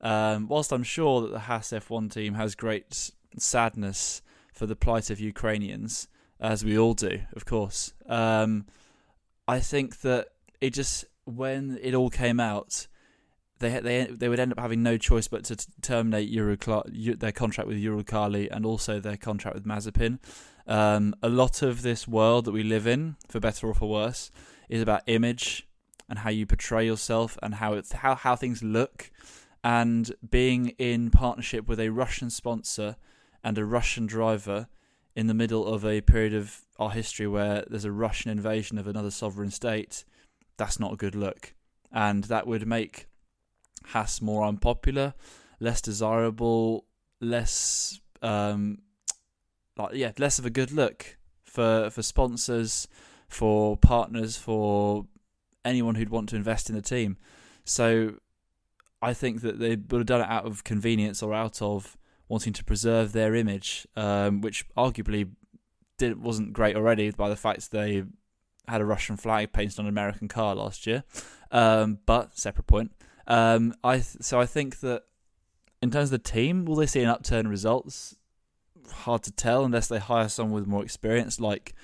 [0.00, 5.10] Um, whilst I'm sure that the Haas F1 team has great sadness for the plight
[5.10, 8.66] of Ukrainians, as we all do, of course, um,
[9.46, 10.28] I think that
[10.60, 12.86] it just when it all came out,
[13.58, 17.68] they they they would end up having no choice but to terminate Eurocla- their contract
[17.68, 20.18] with Uralkali and also their contract with Mazepin.
[20.66, 24.30] Um, a lot of this world that we live in, for better or for worse,
[24.68, 25.66] is about image
[26.10, 29.10] and how you portray yourself and how it's how how things look
[29.62, 32.96] and being in partnership with a Russian sponsor
[33.44, 34.66] and a Russian driver
[35.14, 38.86] in the middle of a period of our history where there's a Russian invasion of
[38.86, 40.04] another sovereign state,
[40.56, 41.54] that's not a good look.
[41.92, 43.06] And that would make
[43.86, 45.14] Haas more unpopular,
[45.58, 46.86] less desirable,
[47.20, 48.78] less um,
[49.76, 52.88] like yeah, less of a good look for for sponsors,
[53.28, 55.06] for partners, for
[55.64, 57.16] anyone who'd want to invest in the team.
[57.64, 58.14] So
[59.02, 61.96] I think that they would have done it out of convenience or out of
[62.28, 65.28] wanting to preserve their image, um, which arguably
[65.98, 68.04] did wasn't great already by the fact they
[68.68, 71.04] had a Russian flag painted on an American car last year.
[71.50, 72.92] Um, but separate point.
[73.26, 75.02] Um, I th- so I think that
[75.82, 78.16] in terms of the team, will they see an upturn in results?
[78.92, 81.74] Hard to tell unless they hire someone with more experience, like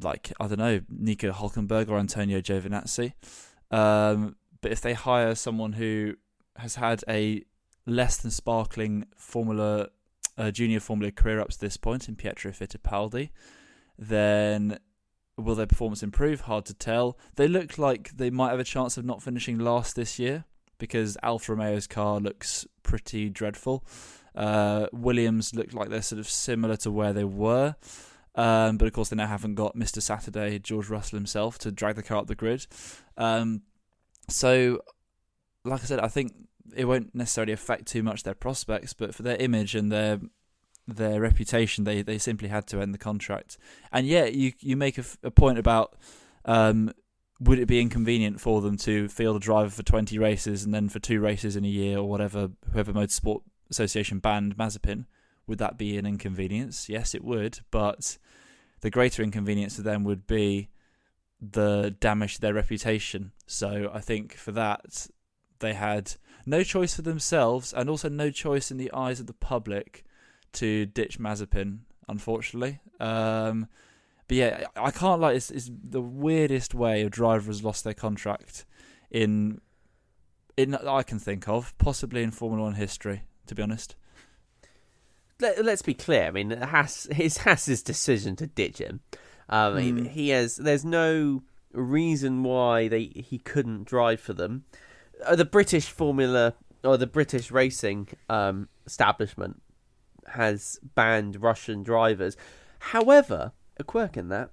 [0.00, 3.12] like I don't know Nico Hulkenberg or Antonio Giovinazzi.
[3.70, 6.14] Um, but if they hire someone who
[6.56, 7.44] has had a
[7.86, 9.88] less than sparkling Formula
[10.38, 13.30] uh, junior Formula career up to this point in Pietro Fittipaldi,
[13.98, 14.78] then
[15.36, 16.42] will their performance improve?
[16.42, 17.18] Hard to tell.
[17.36, 20.44] They look like they might have a chance of not finishing last this year
[20.78, 23.84] because Alfa Romeo's car looks pretty dreadful.
[24.34, 27.76] Uh, Williams look like they're sort of similar to where they were.
[28.34, 30.02] Um, but of course, they now haven't got Mr.
[30.02, 32.66] Saturday, George Russell himself, to drag the car up the grid.
[33.16, 33.62] Um,
[34.28, 34.80] so,
[35.64, 36.32] like I said, I think
[36.74, 40.20] it won't necessarily affect too much their prospects, but for their image and their
[40.86, 43.56] their reputation, they, they simply had to end the contract.
[43.92, 45.96] And yeah, you you make a, point about
[46.44, 46.92] um,
[47.40, 50.88] would it be inconvenient for them to field a driver for 20 races and then
[50.88, 55.06] for two races in a year or whatever, whoever Motorsport Association banned Mazepin?
[55.46, 56.88] Would that be an inconvenience?
[56.88, 58.18] Yes, it would, but
[58.80, 60.68] the greater inconvenience to them would be
[61.40, 63.32] the damage to their reputation.
[63.46, 65.06] So I think for that,
[65.58, 66.14] they had
[66.46, 70.04] no choice for themselves and also no choice in the eyes of the public
[70.52, 72.80] to ditch Mazepin, unfortunately.
[73.00, 73.68] Um,
[74.28, 77.94] but yeah, I can't like it's, it's the weirdest way a driver has lost their
[77.94, 78.64] contract
[79.10, 79.60] in
[80.56, 83.22] in I can think of, possibly in Formula One history.
[83.46, 83.96] To be honest,
[85.40, 86.24] Let, us be clear.
[86.24, 89.00] I mean, Haas, it's Haas's decision to ditch him.
[89.48, 90.08] Um, mm.
[90.08, 90.56] He has.
[90.56, 91.42] There's no
[91.72, 94.64] reason why they he couldn't drive for them.
[95.24, 99.62] Uh, the British Formula or the British racing um, establishment
[100.28, 102.36] has banned Russian drivers.
[102.78, 104.50] However, a quirk in that,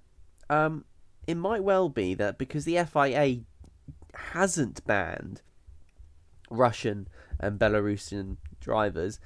[0.50, 0.86] um,
[1.28, 3.42] it might well be that because the FIA
[4.14, 5.42] hasn't banned
[6.50, 7.08] Russian
[7.40, 9.20] and Belarusian drivers,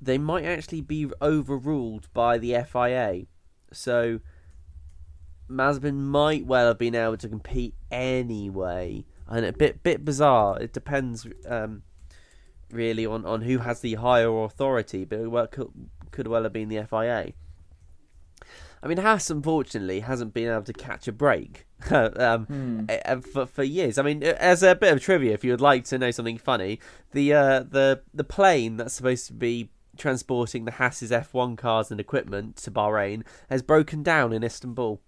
[0.00, 3.26] they might actually be overruled by the FIA.
[3.72, 4.20] So
[5.48, 10.60] Mazepin might well have been able to compete anyway, and a bit bit bizarre.
[10.60, 11.82] It depends um,
[12.70, 15.70] really on, on who has the higher authority, but it could,
[16.10, 17.32] could well have been the FIA.
[18.82, 23.20] I mean, Haas unfortunately hasn't been able to catch a break um, hmm.
[23.20, 23.98] for for years.
[23.98, 26.80] I mean, as a bit of trivia, if you would like to know something funny,
[27.12, 32.00] the uh, the the plane that's supposed to be transporting the Haas's F1 cars and
[32.00, 35.00] equipment to Bahrain has broken down in Istanbul.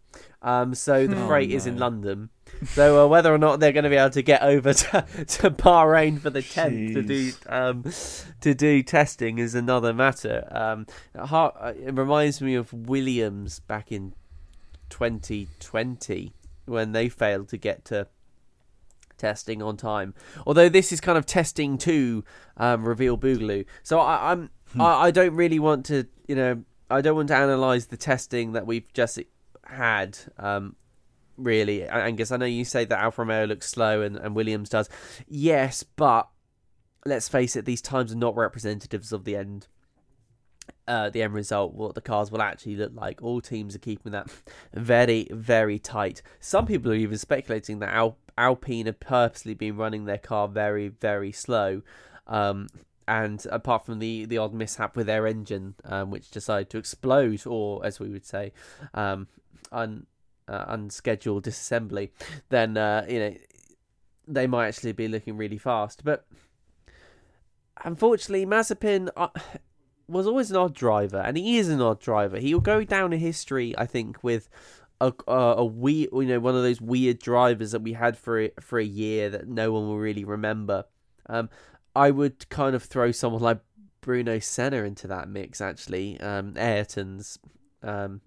[0.42, 1.57] Um, so the oh, freight no.
[1.57, 2.29] is in London.
[2.66, 5.51] So uh, whether or not they're going to be able to get over to, to
[5.51, 7.85] Bahrain for the tenth to do um,
[8.40, 10.47] to do testing is another matter.
[10.51, 14.14] Um, uh, it reminds me of Williams back in
[14.90, 16.35] 2020
[16.66, 18.09] when they failed to get to
[19.16, 20.14] testing on time.
[20.47, 22.25] Although this is kind of testing to
[22.57, 23.64] um, reveal Boogaloo.
[23.83, 24.81] So I, I'm hmm.
[24.81, 28.53] I, I don't really want to you know I don't want to analyze the testing
[28.53, 29.19] that we've just
[29.65, 30.19] had.
[30.39, 30.77] Um,
[31.39, 34.91] really, Angus, I know you say that Alfa Romeo looks slow and, and Williams does.
[35.27, 36.29] Yes, but
[37.07, 39.69] let's face it, these times are not representatives of the end.
[40.87, 43.23] uh, the end result, what the cars will actually look like.
[43.23, 44.29] All teams are keeping that
[44.75, 46.23] very, very tight.
[46.41, 50.89] Some people are even speculating that Al- Alpine have purposely been running their car very,
[50.89, 51.83] very slow.
[52.27, 52.69] Um,
[53.09, 57.43] and apart from the, the odd mishap with their engine, um, which decided to explode,
[57.47, 58.53] or as we would say,
[58.95, 59.29] um,
[59.71, 60.07] un,
[60.49, 62.11] uh, unscheduled disassembly,
[62.49, 63.35] then uh, you know
[64.29, 66.05] they might actually be looking really fast.
[66.05, 66.27] But
[67.85, 69.29] unfortunately, Mazepin uh,
[70.09, 72.38] was always an odd driver, and he is an odd driver.
[72.38, 74.49] He'll go down in history, I think, with
[75.01, 78.49] a a, a weird, you know, one of those weird drivers that we had for
[78.61, 80.85] for a year that no one will really remember.
[81.29, 81.51] Um,
[81.95, 83.61] I would kind of throw someone like
[84.01, 86.21] Bruno Senna into that mix, actually.
[86.21, 87.39] Um, Ayrton's
[87.83, 88.21] um,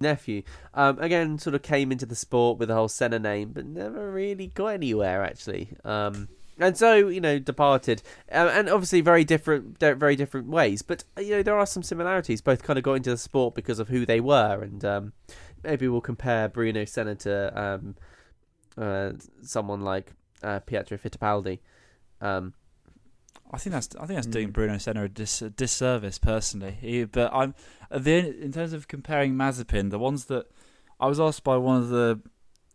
[0.00, 0.42] nephew.
[0.74, 4.10] Um, again, sort of came into the sport with the whole Senna name, but never
[4.10, 5.70] really got anywhere, actually.
[5.84, 11.02] Um, and so you know departed um, and obviously very different very different ways but
[11.18, 13.88] you know there are some similarities both kind of got into the sport because of
[13.88, 15.12] who they were and um,
[15.64, 17.94] maybe we'll compare bruno senna to um,
[18.76, 21.58] uh, someone like uh, pietro fittipaldi
[22.20, 22.52] um,
[23.52, 26.76] I think that's I think that's doing Bruno Senna a, dis, a disservice personally.
[26.80, 27.54] He, but I'm
[27.90, 30.46] the in terms of comparing Mazepin, the ones that
[30.98, 32.20] I was asked by one of the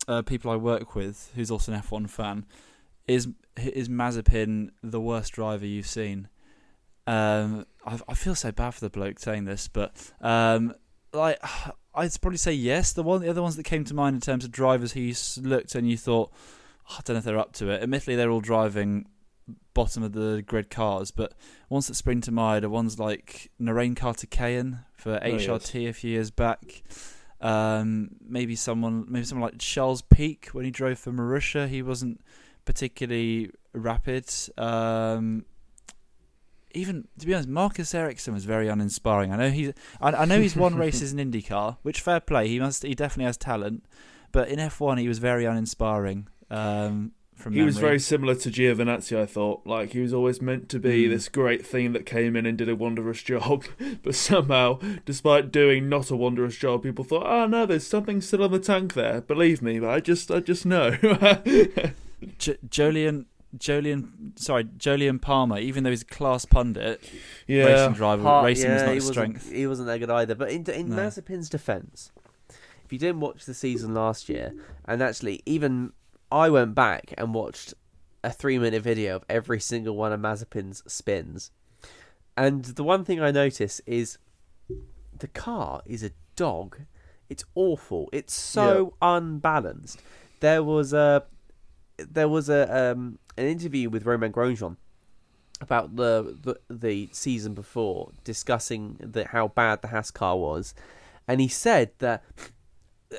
[0.08, 2.46] uh, people I work with, who's also an F1 fan,
[3.08, 6.28] is is Mazepin the worst driver you've seen?
[7.08, 10.76] Um, I, I feel so bad for the bloke saying this, but um,
[11.12, 11.40] like
[11.96, 12.94] I'd probably say yes.
[12.94, 15.16] The one, the other ones that came to mind in terms of drivers who you
[15.42, 16.32] looked and you thought,
[16.90, 17.82] oh, I don't know if they're up to it.
[17.82, 19.08] Admittedly, they're all driving
[19.74, 21.34] bottom of the grid cars, but
[21.70, 25.90] ones that spring to mind are ones like Narain Karthikeyan for HRT oh, yes.
[25.90, 26.84] a few years back.
[27.40, 32.22] Um, maybe someone, maybe someone like Charles Pic when he drove for Marussia, he wasn't
[32.66, 34.30] particularly rapid.
[34.58, 35.46] Um,
[36.72, 39.32] even to be honest, Marcus Ericsson was very uninspiring.
[39.32, 42.48] I know he's, I, I know he's won races in IndyCar, which fair play.
[42.48, 43.86] He must, he definitely has talent,
[44.32, 46.28] but in F1 he was very uninspiring.
[46.50, 47.68] Um, from he memory.
[47.68, 49.18] was very similar to Giovinazzi.
[49.18, 51.10] I thought like he was always meant to be mm.
[51.10, 53.66] this great thing that came in and did a wondrous job,
[54.04, 58.44] but somehow, despite doing not a wondrous job, people thought, "Oh no, there's something still
[58.44, 60.92] on the tank there." Believe me, but I just, I just know.
[62.40, 67.02] J- Jolyon Jolyon, sorry, Jolyon Palmer, even though he's a class pundit,
[67.48, 67.66] yeah.
[67.66, 69.52] racing driver, Part, racing yeah, was not his strength.
[69.52, 70.36] He wasn't that good either.
[70.36, 70.96] But in, in no.
[70.96, 72.12] Mazepin's defence,
[72.86, 74.54] if you didn't watch the season last year,
[74.86, 75.94] and actually even
[76.32, 77.74] I went back and watched
[78.24, 81.52] a three minute video of every single one of Mazepin's spins.
[82.36, 84.18] And the one thing I notice is
[85.18, 86.80] the car is a dog.
[87.30, 88.10] It's awful.
[88.12, 90.02] It's so unbalanced.
[90.40, 91.24] There was a
[91.98, 94.78] there was a um, an interview with Romain Grosjean
[95.60, 100.74] about the, the the season before discussing the, how bad the Haas car was,
[101.28, 102.24] and he said that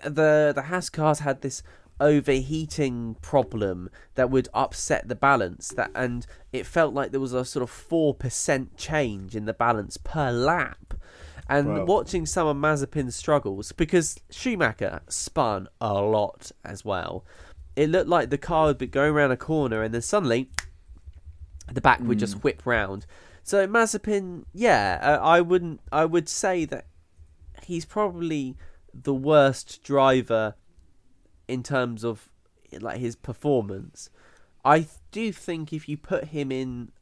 [0.04, 1.62] the the Haas cars had this
[2.00, 7.44] overheating problem that would upset the balance that and it felt like there was a
[7.44, 10.94] sort of 4% change in the balance per lap
[11.48, 11.84] and wow.
[11.84, 17.24] watching some of Mazepin's struggles because Schumacher spun a lot as well
[17.74, 20.50] it looked like the car would be going around a corner and then suddenly
[21.72, 22.20] the back would mm.
[22.20, 22.40] just hmm.
[22.40, 23.06] whip round
[23.42, 26.86] so Mazepin yeah uh, I wouldn't I would say that
[27.64, 28.56] he's probably
[28.94, 30.54] the worst driver
[31.48, 32.30] in terms of
[32.80, 34.10] like his performance.
[34.64, 36.92] I do think if you put him in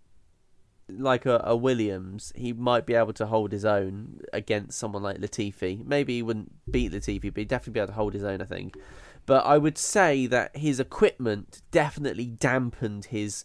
[0.89, 5.19] like a, a, Williams, he might be able to hold his own against someone like
[5.19, 5.85] Latifi.
[5.85, 8.45] Maybe he wouldn't beat Latifi, but he'd definitely be able to hold his own, I
[8.45, 8.77] think.
[9.25, 13.45] But I would say that his equipment definitely dampened his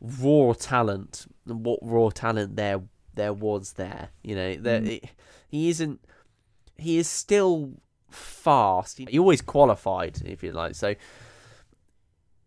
[0.00, 2.82] raw talent and what raw talent there
[3.14, 4.10] there was there.
[4.22, 4.88] You know, there, mm.
[4.88, 5.10] it,
[5.48, 6.00] he isn't.
[6.76, 7.72] He is still
[8.10, 8.98] fast.
[8.98, 10.74] He always qualified, if you like.
[10.74, 10.94] So,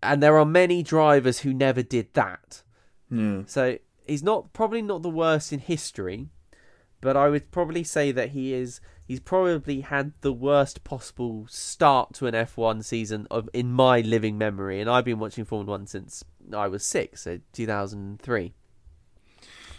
[0.02, 2.64] and there are many drivers who never did that.
[3.10, 3.44] Yeah.
[3.46, 6.30] So he's not probably not the worst in history,
[7.02, 8.82] but I would probably say that he is.
[9.06, 14.38] He's probably had the worst possible start to an F1 season of in my living
[14.38, 16.24] memory, and I've been watching Formula One since
[16.54, 18.54] I was six, so 2003.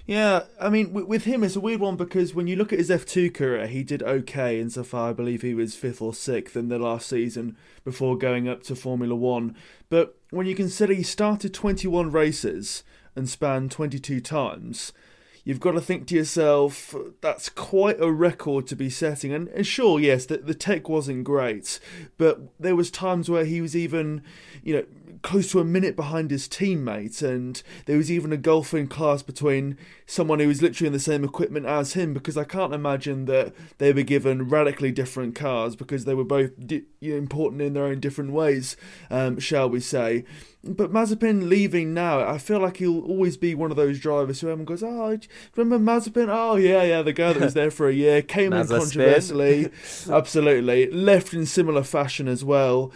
[0.05, 2.91] Yeah, I mean, with him, it's a weird one because when you look at his
[2.91, 6.79] F2 career, he did okay insofar I believe he was fifth or sixth in the
[6.79, 9.55] last season before going up to Formula One.
[9.89, 12.83] But when you consider he started 21 races
[13.15, 14.93] and spanned 22 times,
[15.45, 19.33] you've got to think to yourself, that's quite a record to be setting.
[19.33, 21.79] And, and sure, yes, the, the tech wasn't great,
[22.19, 24.23] but there was times where he was even,
[24.63, 24.85] you know,
[25.23, 29.23] close to a minute behind his teammate, and there was even a gulf in class
[29.23, 32.13] between someone who was literally in the same equipment as him.
[32.13, 36.51] Because I can't imagine that they were given radically different cars because they were both
[36.67, 38.77] di- important in their own different ways,
[39.11, 40.25] um, shall we say?
[40.65, 44.49] But Mazepin leaving now, I feel like he'll always be one of those drivers who
[44.49, 45.19] everyone goes, "Oh,
[45.57, 46.29] remember Mazepin?
[46.31, 49.71] Oh yeah, yeah, the guy that was there for a year came in controversially,
[50.09, 52.93] absolutely left in similar fashion as well."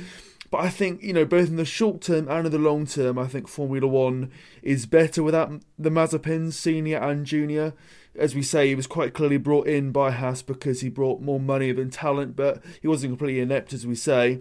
[0.50, 3.18] But I think, you know, both in the short term and in the long term,
[3.18, 4.30] I think Formula One
[4.62, 7.74] is better without the Mazepins, senior and junior.
[8.14, 11.40] As we say, he was quite clearly brought in by Haas because he brought more
[11.40, 14.40] money than talent, but he wasn't completely inept, as we say.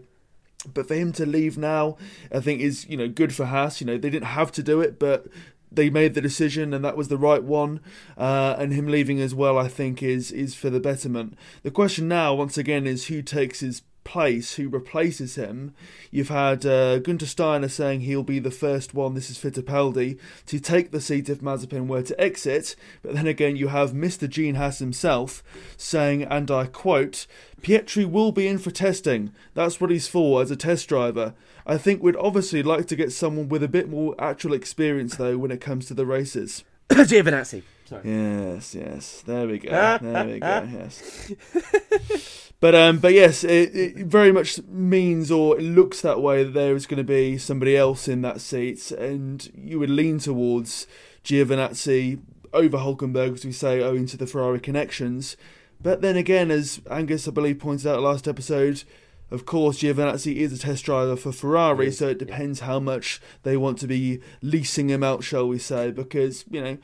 [0.74, 1.98] But for him to leave now,
[2.34, 3.82] I think is, you know, good for Haas.
[3.82, 5.28] You know, they didn't have to do it, but
[5.72, 7.82] they made the decision and that was the right one.
[8.18, 11.38] Uh, and him leaving as well, I think, is is for the betterment.
[11.64, 15.74] The question now, once again, is who takes his place who replaces him.
[16.10, 20.60] You've had uh, Guenther Steiner saying he'll be the first one, this is Fittipaldi, to
[20.62, 22.78] take the seat if Mazepin were to exit.
[23.02, 24.30] But then again, you have Mr.
[24.30, 25.44] Gene Haas himself
[25.76, 27.28] saying, and I quote,
[27.62, 29.34] Pietro will be in for testing.
[29.54, 31.34] That's what he's for as a test driver.
[31.66, 35.38] I think we'd obviously like to get someone with a bit more actual experience, though,
[35.38, 36.64] when it comes to the races.
[36.90, 37.64] Giovinazzi.
[37.86, 38.02] Sorry.
[38.04, 39.24] Yes, yes.
[39.26, 39.98] There we go.
[40.02, 40.68] There we go.
[40.72, 42.52] Yes.
[42.66, 46.56] But um, but yes, it, it, very much means or it looks that way that
[46.56, 50.88] there is going to be somebody else in that seat, and you would lean towards
[51.24, 52.20] Giovinazzi
[52.54, 55.38] over Hulkenberg, as we say, owing to the Ferrari connections.
[55.80, 58.82] But then again, as Angus, I believe, pointed out last episode,
[59.30, 63.56] of course, Giovinazzi is a test driver for Ferrari, so it depends how much they
[63.58, 65.92] want to be leasing him out, shall we say?
[65.92, 66.78] Because you know,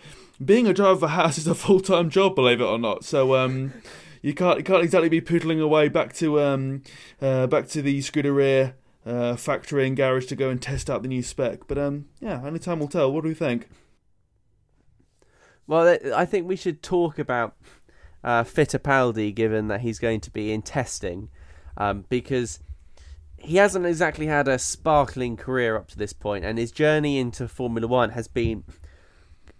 [0.46, 3.04] being a driver for Haas is a full time job, believe it or not.
[3.04, 3.74] So um,
[4.22, 6.84] you can't you can't exactly be poodling away back to um
[7.22, 8.74] uh, back to the Scuderia
[9.06, 11.68] uh, factory and garage to go and test out the new spec.
[11.68, 13.12] But um yeah, only time will tell.
[13.12, 13.70] What do we think?
[15.68, 17.56] Well, I think we should talk about
[18.24, 21.30] uh, Fittipaldi, given that he's going to be in testing,
[21.78, 22.60] um, because
[23.38, 27.48] he hasn't exactly had a sparkling career up to this point, and his journey into
[27.48, 28.64] Formula One has been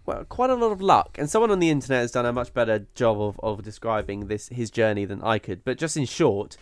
[0.06, 1.16] well, quite a lot of luck.
[1.18, 4.48] And someone on the internet has done a much better job of, of describing this
[4.48, 5.64] his journey than I could.
[5.64, 6.56] But just in short,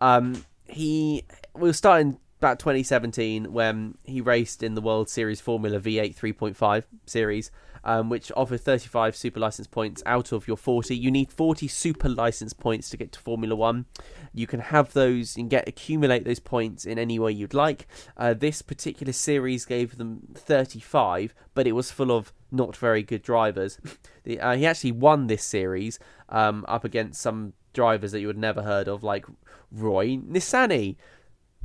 [0.00, 1.24] um, he
[1.54, 6.84] we start in about 2017 when he raced in the World Series Formula V8 3.5
[7.06, 7.50] series
[7.84, 10.96] um, which offer 35 super license points out of your 40.
[10.96, 13.86] You need 40 super license points to get to Formula One.
[14.32, 17.86] You can have those and get accumulate those points in any way you'd like.
[18.16, 23.22] Uh, this particular series gave them 35, but it was full of not very good
[23.22, 23.78] drivers.
[24.40, 28.62] uh, he actually won this series um, up against some drivers that you would never
[28.62, 29.26] heard of, like
[29.70, 30.96] Roy Nissany.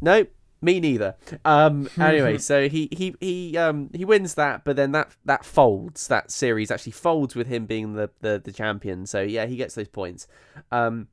[0.01, 0.31] Nope,
[0.63, 1.15] me neither.
[1.45, 6.07] Um, anyway, so he he he um he wins that, but then that that folds.
[6.07, 9.05] That series actually folds with him being the the, the champion.
[9.05, 10.27] So yeah, he gets those points.
[10.71, 11.07] Um,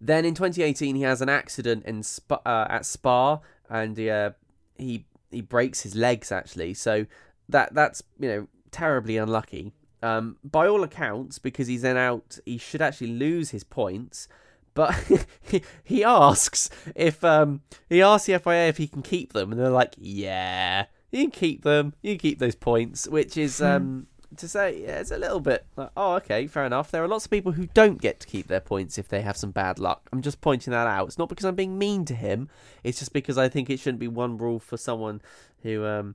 [0.00, 3.40] then in 2018, he has an accident in Spa, uh, at Spa,
[3.70, 4.32] and uh,
[4.76, 6.74] he he breaks his legs actually.
[6.74, 7.06] So
[7.48, 9.72] that that's you know terribly unlucky.
[10.02, 14.26] Um, by all accounts, because he's then out, he should actually lose his points
[14.74, 14.94] but
[15.42, 19.60] he, he asks if um he asks the FIA if he can keep them, and
[19.60, 23.64] they're like, yeah, you can keep them, you can keep those points, which is hmm.
[23.64, 24.06] um
[24.36, 26.90] to say yeah, it's a little bit like, oh okay, fair enough.
[26.90, 29.36] There are lots of people who don't get to keep their points if they have
[29.36, 30.08] some bad luck.
[30.12, 31.08] I'm just pointing that out.
[31.08, 32.48] It's not because I'm being mean to him.
[32.82, 35.20] It's just because I think it shouldn't be one rule for someone
[35.62, 36.14] who um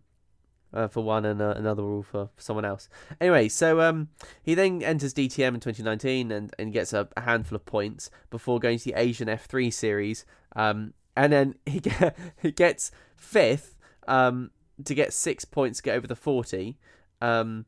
[0.77, 2.87] uh, for one and uh, another rule for, for someone else.
[3.19, 4.09] Anyway, so um,
[4.43, 8.59] he then enters DTM in 2019 and, and gets a, a handful of points before
[8.59, 10.23] going to the Asian F3 series.
[10.55, 13.75] Um, and then he, get, he gets fifth
[14.07, 14.51] um,
[14.85, 16.77] to get six points to get over the 40.
[17.21, 17.65] Um,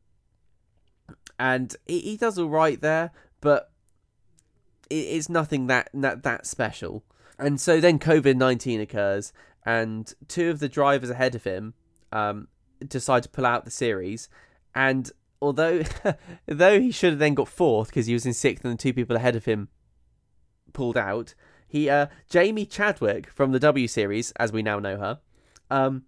[1.38, 3.72] and he, he does all right there, but
[4.88, 7.02] it, it's nothing that, that, that special.
[7.40, 9.32] And so then COVID 19 occurs,
[9.64, 11.74] and two of the drivers ahead of him
[12.12, 12.48] um,
[12.86, 14.28] decide to pull out the series.
[14.74, 15.10] And
[15.40, 15.82] although
[16.46, 18.92] though he should have then got fourth because he was in sixth and the two
[18.92, 19.68] people ahead of him
[20.72, 21.34] pulled out,
[21.66, 25.20] he uh, Jamie Chadwick from the W series, as we now know her,
[25.70, 26.04] um,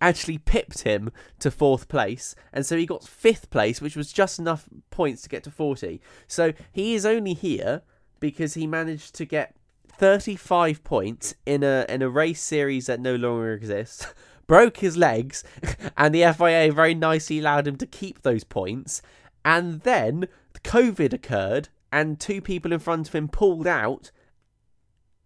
[0.00, 4.38] actually pipped him to fourth place, and so he got fifth place, which was just
[4.38, 6.00] enough points to get to forty.
[6.28, 7.82] So he is only here
[8.20, 9.56] because he managed to get
[9.96, 14.06] 35 points in a in a race series that no longer exists
[14.46, 15.44] broke his legs,
[15.96, 19.02] and the FIA very nicely allowed him to keep those points.
[19.44, 20.28] and then
[20.64, 24.10] COVID occurred, and two people in front of him pulled out,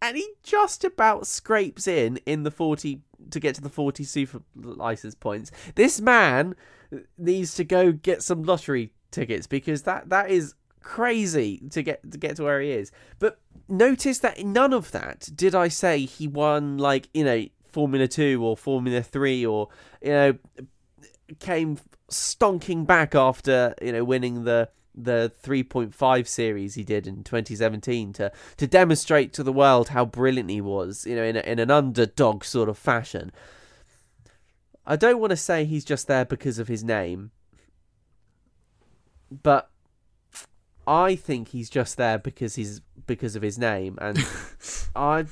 [0.02, 3.00] and he just about scrapes in in the 40
[3.30, 5.50] to get to the 40 super license points.
[5.74, 6.54] This man
[7.16, 12.18] needs to go get some lottery tickets because that that is crazy to get to
[12.18, 12.92] get to where he is.
[13.18, 18.08] But notice that none of that did I say he won like, you know, Formula
[18.08, 19.68] 2 or Formula 3 or
[20.02, 20.38] you know
[21.38, 21.78] came
[22.10, 24.68] stonking back after, you know, winning the
[25.00, 30.50] the 3.5 series he did in 2017 to to demonstrate to the world how brilliant
[30.50, 33.30] he was, you know, in a, in an underdog sort of fashion.
[34.84, 37.30] I don't want to say he's just there because of his name,
[39.30, 39.70] but
[40.86, 44.18] I think he's just there because he's because of his name, and
[44.96, 45.26] I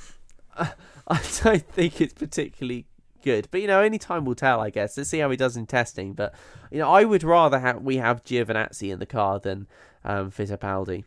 [1.09, 2.87] I don't think it's particularly
[3.23, 3.49] good.
[3.51, 4.97] But you know, only time will tell, I guess.
[4.97, 6.15] Let's see how he does in testing.
[6.15, 6.35] But
[6.71, 9.67] you know, I would rather have we have Giovinazzi in the car than
[10.05, 11.05] um, Fittipaldi.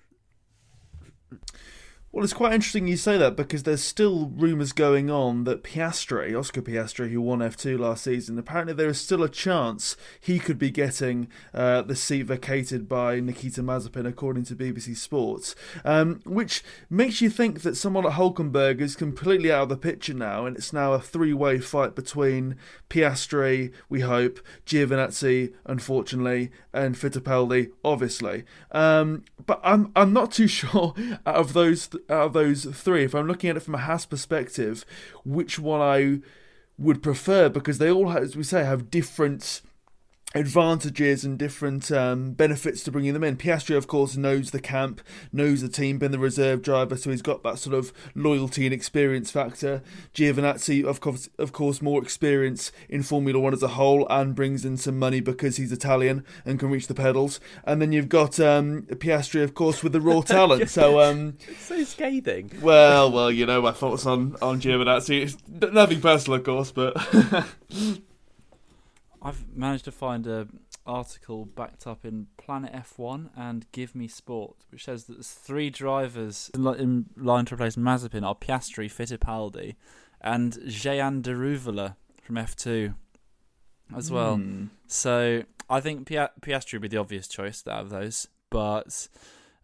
[2.11, 6.37] Well, it's quite interesting you say that because there's still rumours going on that Piastri,
[6.37, 10.57] Oscar Piastri, who won F2 last season, apparently there is still a chance he could
[10.57, 15.53] be getting uh, the seat vacated by Nikita Mazepin, according to BBC Sports,
[15.85, 20.15] um, which makes you think that someone like Hulkenberg is completely out of the picture
[20.15, 22.55] now, and it's now a three-way fight between
[22.89, 28.45] Piastri, we hope, Giovinazzi, unfortunately, and Fittipaldi, obviously.
[28.71, 30.95] Um, but I'm I'm not too sure
[31.27, 34.05] out of those out of those three, if I'm looking at it from a Haas
[34.05, 34.85] perspective,
[35.23, 36.19] which one I
[36.77, 37.49] would prefer?
[37.49, 39.61] Because they all, as we say, have different
[40.35, 43.35] advantages and different um, benefits to bringing them in.
[43.35, 45.01] Piastri, of course, knows the camp,
[45.33, 48.73] knows the team, been the reserve driver, so he's got that sort of loyalty and
[48.73, 49.81] experience factor.
[50.13, 54.65] Giovinazzi, of course, of course, more experience in Formula One as a whole, and brings
[54.65, 57.39] in some money because he's Italian and can reach the pedals.
[57.63, 60.69] And then you've got um, Piastri, of course, with the raw talent.
[60.69, 62.51] So, um, so scathing.
[62.61, 65.23] Well, well, you know my thoughts on on Giovinazzi.
[65.23, 65.37] It's
[65.73, 66.95] nothing personal, of course, but.
[69.21, 70.47] I've managed to find a
[70.85, 75.69] article backed up in Planet F1 and Give Me Sport, which says that there's three
[75.69, 79.75] drivers in line to replace Mazepin are Piastri, Fittipaldi,
[80.21, 82.95] and Jehan Daruvala from F2
[83.95, 84.37] as well.
[84.37, 84.69] Mm.
[84.87, 89.07] So I think Piastri would be the obvious choice out of those, but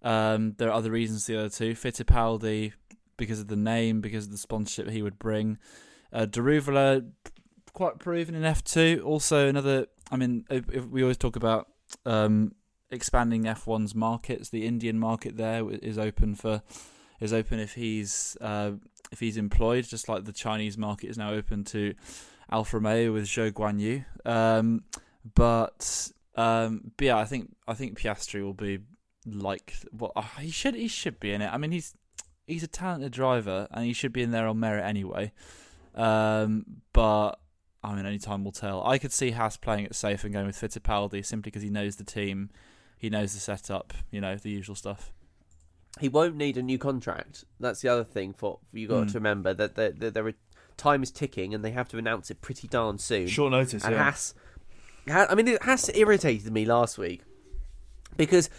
[0.02, 1.74] um, there are other reasons the other two.
[1.74, 2.74] Fittipaldi,
[3.18, 5.58] because of the name, because of the sponsorship he would bring.
[6.14, 6.26] Uh,
[7.76, 9.06] quite proven in F2.
[9.06, 9.86] Also, another.
[10.12, 11.68] I mean, if, we always talk about
[12.06, 12.54] um,
[12.90, 14.50] expanding F1's markets.
[14.50, 16.64] The Indian market there is open for
[17.20, 18.72] is open if he's uh,
[19.12, 21.94] if he's employed, just like the Chinese market is now open to
[22.50, 24.06] Alfa Romeo with Zhou Guanyu.
[24.26, 24.84] Um,
[25.36, 28.80] but um, but yeah, I think I think Piastri will be
[29.26, 31.54] like well, uh, he should he should be in it.
[31.54, 31.94] I mean, he's
[32.48, 35.32] he's a talented driver and he should be in there on merit anyway.
[35.96, 37.40] Um, but
[37.86, 38.86] I mean, only time will tell.
[38.86, 41.96] I could see Haas playing it safe and going with Fittipaldi simply because he knows
[41.96, 42.50] the team,
[42.98, 45.12] he knows the setup, you know, the usual stuff.
[46.00, 47.46] He won't need a new contract.
[47.60, 49.12] That's the other thing for you got mm.
[49.12, 50.34] to remember that there, there, are
[50.76, 53.28] time is ticking and they have to announce it pretty darn soon.
[53.28, 53.86] Short notice.
[53.86, 54.04] And yeah.
[54.04, 54.34] Haas,
[55.08, 57.22] I mean, it has irritated me last week
[58.18, 58.50] because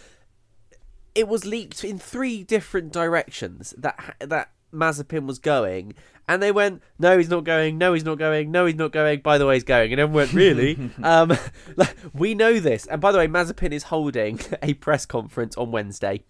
[1.13, 5.93] it was leaked in three different directions that that Mazepin was going,
[6.27, 7.77] and they went, "No, he's not going.
[7.77, 8.51] No, he's not going.
[8.51, 11.37] No, he's not going." By the way, he's going, and everyone went, "Really?" um,
[12.13, 12.85] we know this.
[12.85, 16.23] And by the way, Mazepin is holding a press conference on Wednesday,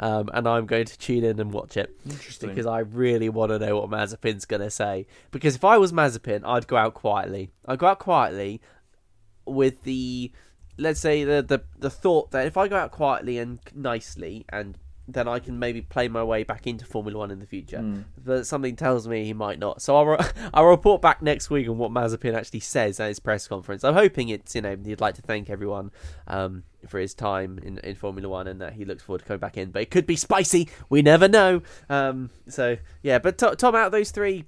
[0.00, 2.48] um, and I'm going to tune in and watch it Interesting.
[2.50, 5.06] because I really want to know what Mazepin's going to say.
[5.30, 7.50] Because if I was Mazepin, I'd go out quietly.
[7.66, 8.60] I'd go out quietly
[9.44, 10.32] with the
[10.78, 14.78] let's say the, the the thought that if I go out quietly and nicely and
[15.08, 17.78] then I can maybe play my way back into Formula One in the future.
[17.78, 18.04] Mm.
[18.24, 19.82] But something tells me he might not.
[19.82, 20.18] So I'll, re-
[20.54, 23.82] I'll report back next week on what Mazepin actually says at his press conference.
[23.82, 25.90] I'm hoping it's, you know, he'd like to thank everyone
[26.28, 29.40] um, for his time in, in Formula One and that he looks forward to coming
[29.40, 29.70] back in.
[29.70, 30.68] But it could be spicy.
[30.88, 31.62] We never know.
[31.88, 33.18] Um, so, yeah.
[33.18, 34.44] But Tom, out of those three,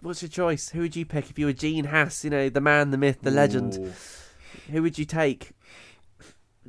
[0.00, 0.70] what's your choice?
[0.70, 3.18] Who would you pick if you were Gene Haas, you know, the man, the myth,
[3.22, 3.34] the Ooh.
[3.34, 3.94] legend?
[4.70, 5.52] Who would you take?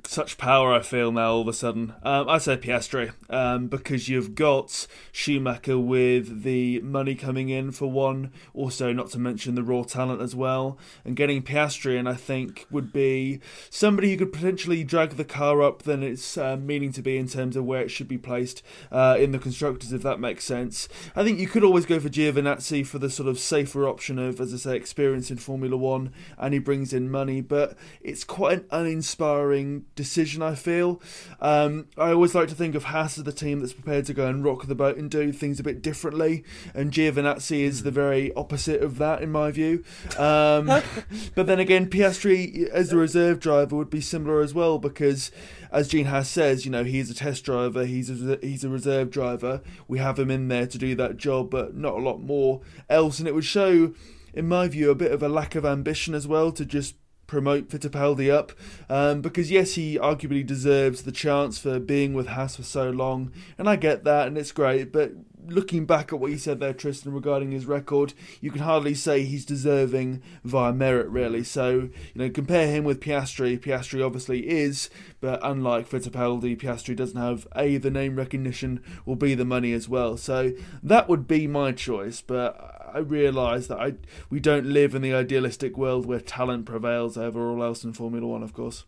[0.07, 1.93] Such power I feel now all of a sudden.
[2.03, 7.91] Um, I say Piastri um, because you've got Schumacher with the money coming in for
[7.91, 12.13] one, also not to mention the raw talent as well, and getting Piastri and I
[12.13, 13.39] think would be
[13.69, 17.27] somebody who could potentially drag the car up than it's uh, meaning to be in
[17.27, 20.87] terms of where it should be placed uh, in the constructors, if that makes sense.
[21.15, 24.39] I think you could always go for Giovinazzi for the sort of safer option of,
[24.39, 28.59] as I say, experience in Formula One, and he brings in money, but it's quite
[28.59, 30.41] an uninspiring decision.
[30.41, 31.01] I feel.
[31.39, 34.27] Um, I always like to think of Haas as the team that's prepared to go
[34.27, 36.43] and rock the boat and do things a bit differently,
[36.73, 39.83] and Giovinazzi is the very opposite of that, in my view.
[40.17, 40.65] Um,
[41.35, 45.31] but then again, Piastri as the reserve driver would be similar as well because,
[45.71, 49.09] as Gene Haas says, you know he's a test driver, he's a he's a reserve
[49.09, 49.61] driver.
[49.87, 53.19] We have him in there to do that job, but not a lot more else,
[53.19, 53.93] and it would show
[54.35, 56.95] in my view, a bit of a lack of ambition as well to just
[57.27, 58.51] promote Fittipaldi up
[58.89, 63.31] um, because yes he arguably deserves the chance for being with Haas for so long
[63.57, 65.11] and I get that and it's great but
[65.47, 69.23] looking back at what you said there Tristan regarding his record you can hardly say
[69.23, 71.43] he's deserving via merit really.
[71.43, 73.59] So you know compare him with Piastri.
[73.59, 74.89] Piastri obviously is
[75.21, 79.87] but unlike Fittipaldi Piastri doesn't have a the name recognition or b the money as
[79.89, 80.17] well.
[80.17, 80.53] So
[80.83, 83.95] that would be my choice but I realise that I
[84.29, 88.25] we don't live in the idealistic world where talent prevails over all else in Formula
[88.25, 88.85] One, of course.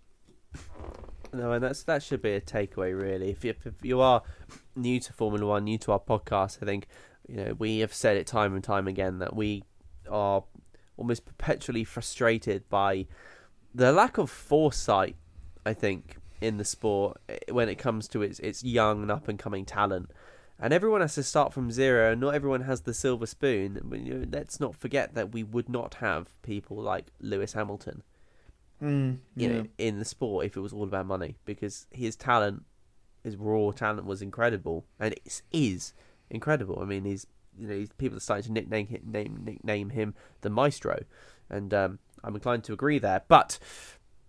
[1.34, 3.32] No, and that's that should be a takeaway, really.
[3.32, 4.24] If you, if you are
[4.78, 6.88] new to Formula One, new to our podcast, I think
[7.28, 9.66] you know we have said it time and time again that we
[10.10, 10.46] are
[10.96, 13.08] almost perpetually frustrated by
[13.76, 15.18] the lack of foresight.
[15.66, 19.28] I think in the sport eh, when it comes to its its young and up
[19.28, 20.12] and coming talent
[20.60, 24.28] and everyone has to start from zero and not everyone has the silver spoon.
[24.32, 28.04] Let's not forget that we would not have people like lewis hamilton
[28.82, 29.56] mm, you yeah.
[29.58, 32.64] know in the sport if it was all about money because his talent
[33.24, 35.94] his raw talent was incredible and it is
[36.30, 36.80] incredible.
[36.82, 37.28] I mean he's
[37.58, 41.04] you know he's, people are starting to nickname him, name, nickname him the maestro
[41.50, 43.24] and um, i'm inclined to agree there.
[43.28, 43.60] But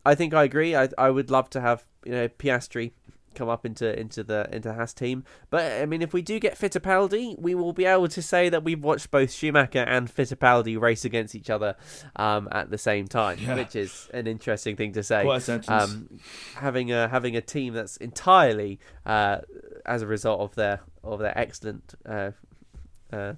[0.05, 0.74] i think i agree.
[0.74, 2.93] I, I would love to have you know piastri
[3.35, 5.24] come up into into the into Haas team.
[5.51, 8.64] But I mean, if we do get Fittipaldi, we will be able to say that
[8.64, 11.76] we've watched both Schumacher and Fittipaldi race against each other
[12.16, 13.55] um, at the same time, Yeah.
[13.57, 15.24] which is an interesting thing to say.
[15.68, 16.20] Um,
[16.57, 19.39] having a having a team that's entirely uh,
[19.87, 21.95] as a result of their of their excellent.
[22.07, 22.31] Uh,
[23.12, 23.35] uh,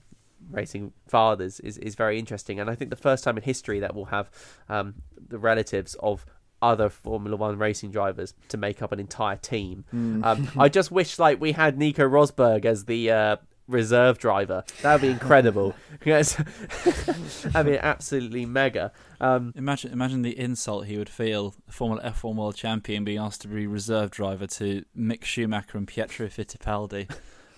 [0.51, 3.95] racing fathers is, is very interesting and I think the first time in history that
[3.95, 4.30] we'll have
[4.68, 4.95] um,
[5.28, 6.24] the relatives of
[6.63, 9.85] other Formula One racing drivers to make up an entire team.
[9.95, 10.25] Mm.
[10.25, 13.37] Um, I just wish like we had Nico Rosberg as the uh,
[13.67, 14.65] reserve driver.
[14.83, 15.75] That would be incredible.
[16.05, 16.35] Yes.
[17.53, 18.91] That'd be absolutely mega.
[19.21, 23.49] Um, imagine, imagine the insult he would feel, Formula F1 world champion, being asked to
[23.49, 27.07] be reserve driver to Mick Schumacher and Pietro Fittipaldi.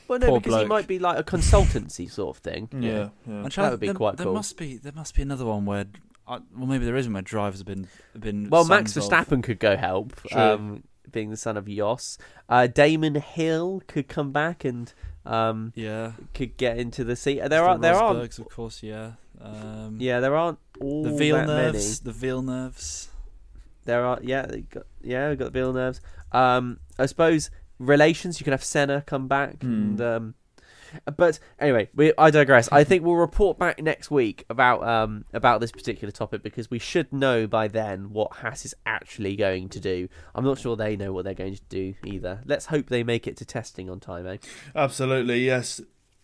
[0.09, 2.69] Well, no, Poor because he might be like a consultancy sort of thing.
[2.73, 3.45] Yeah, yeah.
[3.45, 4.35] I'm That would be there, quite there cool.
[4.35, 5.87] must be there must be another one where,
[6.27, 8.49] uh, well, maybe there isn't where drivers have been have been.
[8.51, 12.18] Well, Max Verstappen could go help, um, being the son of Jos.
[12.49, 14.93] Uh, Damon Hill could come back and
[15.27, 16.12] um, Yeah.
[16.35, 17.39] could get into the seat.
[17.41, 19.12] There the are there are of course, yeah.
[19.41, 21.11] Um, yeah there aren't all the.
[21.11, 23.09] Villeneuves, the Villeneuves.
[23.85, 26.01] There are yeah, got, yeah, we've got the Villeneuves.
[26.31, 28.39] Um, I suppose relations.
[28.41, 29.66] You could have Senna come back, Hmm.
[29.73, 30.35] and um,
[31.16, 32.68] but anyway, we I digress.
[32.70, 36.78] I think we'll report back next week about um about this particular topic because we
[36.78, 40.09] should know by then what Haas is actually going to do.
[40.34, 42.40] I'm not sure they know what they're going to do either.
[42.45, 44.36] Let's hope they make it to testing on time, eh?
[44.74, 45.80] Absolutely, yes.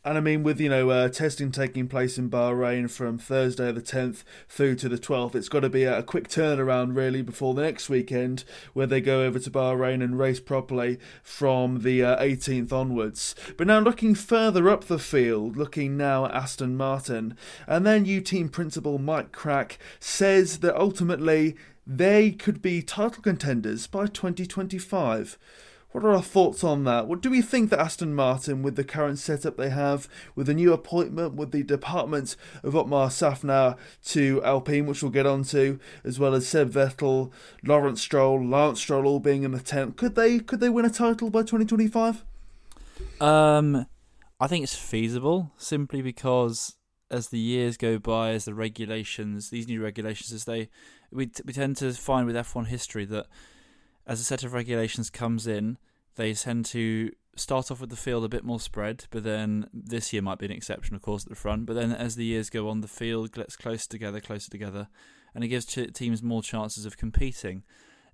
[0.08, 3.82] And I mean, with you know uh, testing taking place in Bahrain from Thursday the
[3.82, 7.60] 10th through to the 12th, it's got to be a, quick turnaround really before the
[7.60, 12.72] next weekend, where they go over to Bahrain and race properly from the uh, 18th
[12.72, 13.34] onwards.
[13.58, 17.36] But now looking further up the field, looking now at Aston Martin,
[17.66, 21.54] and then U team principal Mike Krack says that ultimately
[21.86, 25.36] they could be title contenders by 2025.
[25.92, 27.06] What are our thoughts on that?
[27.08, 30.54] What do we think that Aston Martin, with the current setup they have, with the
[30.54, 36.18] new appointment, with the department of Otmar Szafnauer to Alpine, which we'll get onto, as
[36.18, 37.32] well as Seb Vettel,
[37.64, 40.90] Lawrence Stroll, Lance Stroll all being in the tent, could they could they win a
[40.90, 42.22] title by 2025?
[43.20, 43.86] Um,
[44.38, 46.76] I think it's feasible simply because
[47.10, 50.68] as the years go by, as the regulations, these new regulations, as they,
[51.10, 53.26] we t- we tend to find with F1 history that
[54.08, 55.78] as a set of regulations comes in,
[56.16, 60.12] they tend to start off with the field a bit more spread, but then this
[60.12, 61.66] year might be an exception, of course, at the front.
[61.66, 64.88] But then as the years go on, the field gets closer together, closer together,
[65.34, 67.62] and it gives teams more chances of competing.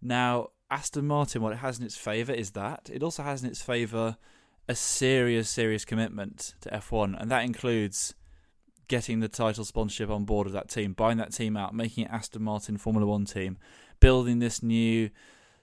[0.03, 3.49] Now, Aston Martin, what it has in its favour is that it also has in
[3.49, 4.16] its favour
[4.68, 8.14] a serious, serious commitment to F1, and that includes
[8.88, 12.11] getting the title sponsorship on board of that team, buying that team out, making it
[12.11, 13.57] Aston Martin Formula One team,
[14.01, 15.09] building this new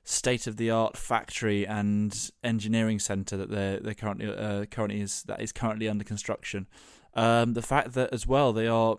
[0.04, 5.24] state of the art factory and engineering center that they're they currently uh, currently is
[5.24, 6.68] that is currently under construction.
[7.14, 8.98] Um, the fact that as well they are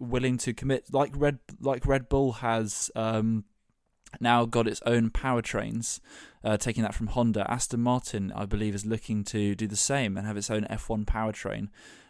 [0.00, 3.44] willing to commit like Red like Red Bull has um,
[4.20, 6.00] now got its own powertrains,
[6.44, 7.50] uh, taking that from Honda.
[7.50, 11.04] Aston Martin, I believe, is looking to do the same and have its own F1
[11.04, 11.68] powertrain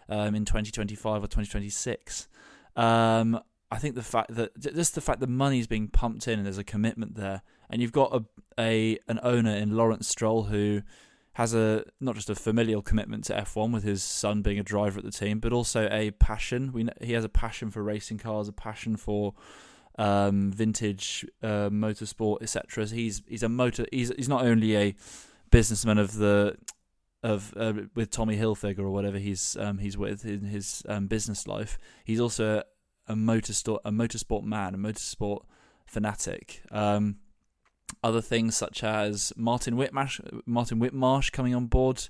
[0.09, 2.29] um, in 2025 or 2026.
[2.75, 3.41] Um,
[3.73, 6.59] I think the fact that just the fact that money's being pumped in and there's
[6.59, 8.25] a commitment there, and you've got a,
[8.61, 10.83] a an owner in Lawrence Stroll who
[11.35, 14.99] has a not just a familial commitment to F1 with his son being a driver
[14.99, 16.71] at the team, but also a passion.
[16.73, 19.33] We he has a passion for racing cars, a passion for
[19.99, 22.87] um, vintage uh, motorsport, etc.
[22.87, 23.87] He's he's a motor.
[23.91, 24.95] He's he's not only a
[25.51, 26.59] businessman of the
[27.23, 31.47] of uh, with Tommy Hilfiger or whatever he's um, he's with in his um, business
[31.47, 31.79] life.
[32.05, 32.65] He's also
[33.13, 35.43] a motorsport a motorsport man, a motorsport
[35.87, 36.63] fanatic.
[36.71, 37.17] Um,
[38.03, 42.03] other things such as Martin Whitmarsh, Martin Whitmarsh coming on board.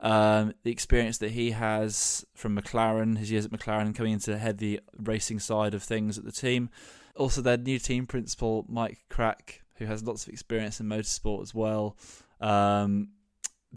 [0.00, 4.58] Um, the experience that he has from McLaren, his years at McLaren, coming into head
[4.58, 6.70] the racing side of things at the team.
[7.16, 11.54] Also, their new team principal, Mike Krack, who has lots of experience in motorsport as
[11.54, 11.96] well.
[12.40, 13.08] Um,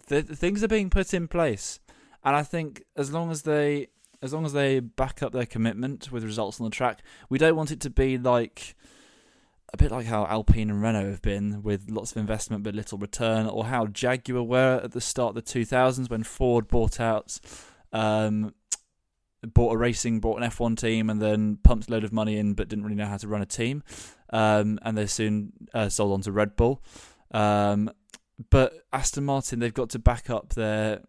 [0.06, 1.78] the, the things are being put in place,
[2.24, 3.88] and I think as long as they
[4.24, 7.56] as long as they back up their commitment with results on the track, we don't
[7.56, 8.74] want it to be like
[9.74, 12.96] a bit like how Alpine and Renault have been with lots of investment but little
[12.96, 17.38] return, or how Jaguar were at the start of the 2000s when Ford bought out,
[17.92, 18.54] um,
[19.42, 22.54] bought a racing, bought an F1 team, and then pumped a load of money in
[22.54, 23.82] but didn't really know how to run a team,
[24.30, 26.82] um, and they soon uh, sold on to Red Bull.
[27.30, 27.90] Um,
[28.48, 31.02] but Aston Martin, they've got to back up their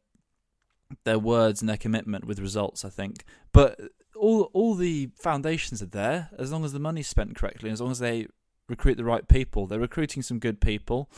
[1.04, 2.86] their words and their commitment with results.
[2.86, 3.80] I think, but
[4.16, 7.92] all all the foundations are there as long as the money's spent correctly, as long
[7.92, 8.28] as they
[8.68, 9.68] recruit the right people.
[9.68, 11.10] They're recruiting some good people.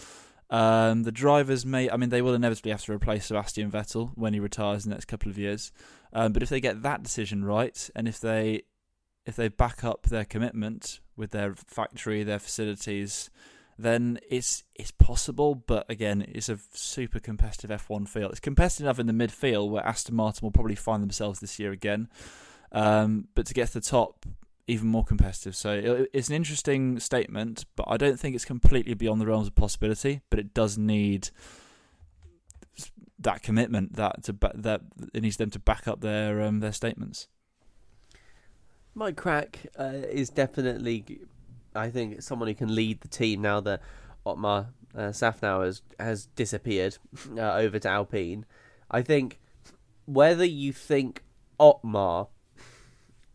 [0.50, 4.34] Um, the drivers may, I mean, they will inevitably have to replace Sebastian Vettel when
[4.34, 5.72] he retires in the next couple of years.
[6.14, 8.64] Um, but if they get that decision right, and if they
[9.26, 13.30] if they back up their commitment with their factory, their facilities,
[13.78, 15.56] then it's it's possible.
[15.56, 18.32] But again, it's a super competitive F1 field.
[18.32, 21.72] It's competitive enough in the midfield where Aston Martin will probably find themselves this year
[21.72, 22.10] again.
[22.72, 24.26] Um, but to get to the top,
[24.68, 25.56] even more competitive.
[25.56, 29.56] So it's an interesting statement, but I don't think it's completely beyond the realms of
[29.56, 30.22] possibility.
[30.30, 31.30] But it does need
[33.20, 34.82] that commitment that to that
[35.14, 37.28] it needs them to back up their um, their statements.
[38.98, 41.22] Mike Krack uh, is definitely,
[41.76, 43.82] I think, someone who can lead the team now that
[44.26, 46.98] Otmar uh, has, has disappeared
[47.38, 48.46] uh, over to Alpine.
[48.90, 49.40] I think
[50.06, 51.24] whether you think
[51.60, 52.28] Otmar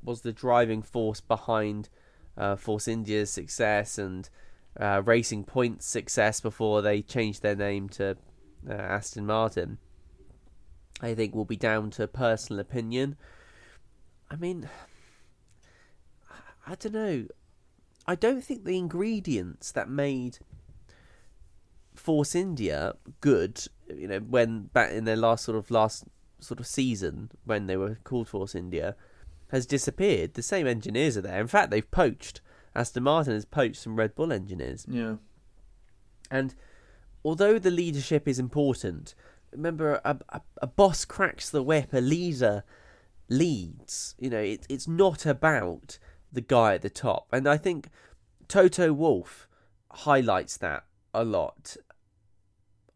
[0.03, 1.89] was the driving force behind
[2.37, 4.29] uh, Force India's success and
[4.81, 8.17] uh, Racing Point's success before they changed their name to
[8.69, 9.79] uh, Aston Martin.
[11.01, 13.17] I think will be down to personal opinion.
[14.31, 14.69] I mean,
[16.67, 17.27] I don't know.
[18.07, 20.39] I don't think the ingredients that made
[21.95, 26.05] Force India good, you know, when back in their last sort of last
[26.41, 28.97] sort of season when they were called Force India,
[29.49, 30.35] has disappeared.
[30.35, 31.41] The same engineers are there.
[31.41, 32.41] In fact, they've poached.
[32.75, 34.87] Aston Martin has poached some Red Bull engineers.
[34.89, 35.17] Yeah.
[36.31, 36.55] And
[37.25, 39.15] although the leadership is important,
[39.53, 42.65] remember a, a, a boss cracks the whip, a leader
[43.29, 44.15] leads.
[44.19, 45.99] You know, it, it's not about
[46.33, 47.29] the guy at the top.
[47.33, 47.89] And I think
[48.49, 49.49] Toto Wolff
[49.91, 51.77] highlights that a lot.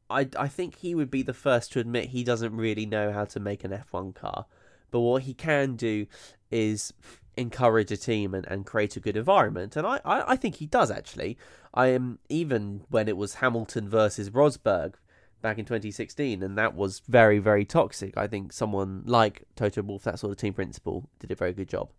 [0.09, 3.25] I, I think he would be the first to admit he doesn't really know how
[3.27, 4.47] to make an F1 car.
[4.91, 6.07] But what he can do
[6.51, 6.93] is
[7.37, 9.77] encourage a team and, and create a good environment.
[9.77, 11.37] And I, I, I think he does actually.
[11.75, 14.95] I am even when it was Hamilton versus Rosberg
[15.43, 18.17] back in 2016, and that was very, very toxic.
[18.17, 21.69] I think someone like Toto Wolff, that sort of team principal, did a very good
[21.69, 21.91] job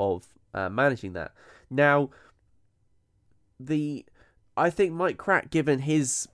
[0.00, 1.32] of uh, managing that.
[1.70, 2.10] Now,
[3.58, 4.04] the
[4.56, 6.28] I think Mike Krack, given his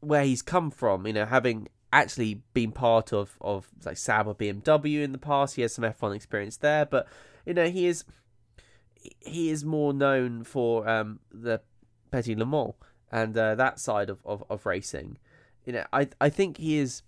[0.00, 5.02] where he's come from, you know, having actually been part of of like Sauber BMW
[5.02, 5.56] in the past.
[5.56, 7.06] He has some F1 experience there, but
[7.46, 8.04] you know he is
[9.20, 11.60] he is more known for um, the
[12.10, 12.74] Petit Le Mans
[13.12, 15.18] and uh, that side of, of, of racing.
[15.64, 17.02] You know, I I think he is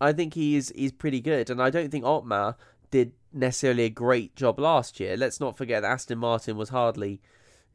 [0.00, 2.56] I think he is he's pretty good, and I don't think Otmar
[2.94, 5.16] did necessarily a great job last year.
[5.16, 7.20] Let's not forget that Aston Martin was hardly,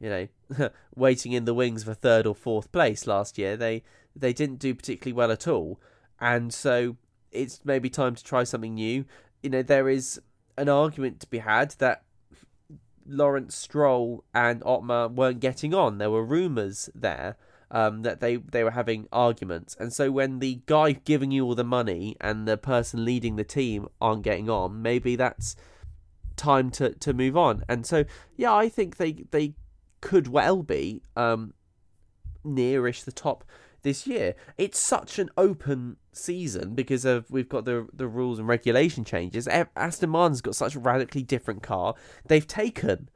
[0.00, 3.54] you know, waiting in the wings for third or fourth place last year.
[3.54, 3.82] They
[4.16, 5.78] they didn't do particularly well at all
[6.18, 6.96] and so
[7.30, 9.04] it's maybe time to try something new.
[9.42, 10.18] You know, there is
[10.56, 12.02] an argument to be had that
[13.06, 15.98] Lawrence Stroll and Otmar weren't getting on.
[15.98, 17.36] There were rumours there
[17.70, 19.76] um, that they, they were having arguments.
[19.78, 23.44] And so when the guy giving you all the money and the person leading the
[23.44, 25.56] team aren't getting on, maybe that's
[26.36, 27.62] time to, to move on.
[27.68, 28.04] And so,
[28.36, 29.54] yeah, I think they, they
[30.00, 31.54] could well be um,
[32.44, 33.44] nearish the top
[33.82, 34.34] this year.
[34.58, 39.48] It's such an open season because of we've got the the rules and regulation changes.
[39.48, 41.94] Aston Martin's got such a radically different car.
[42.26, 43.08] They've taken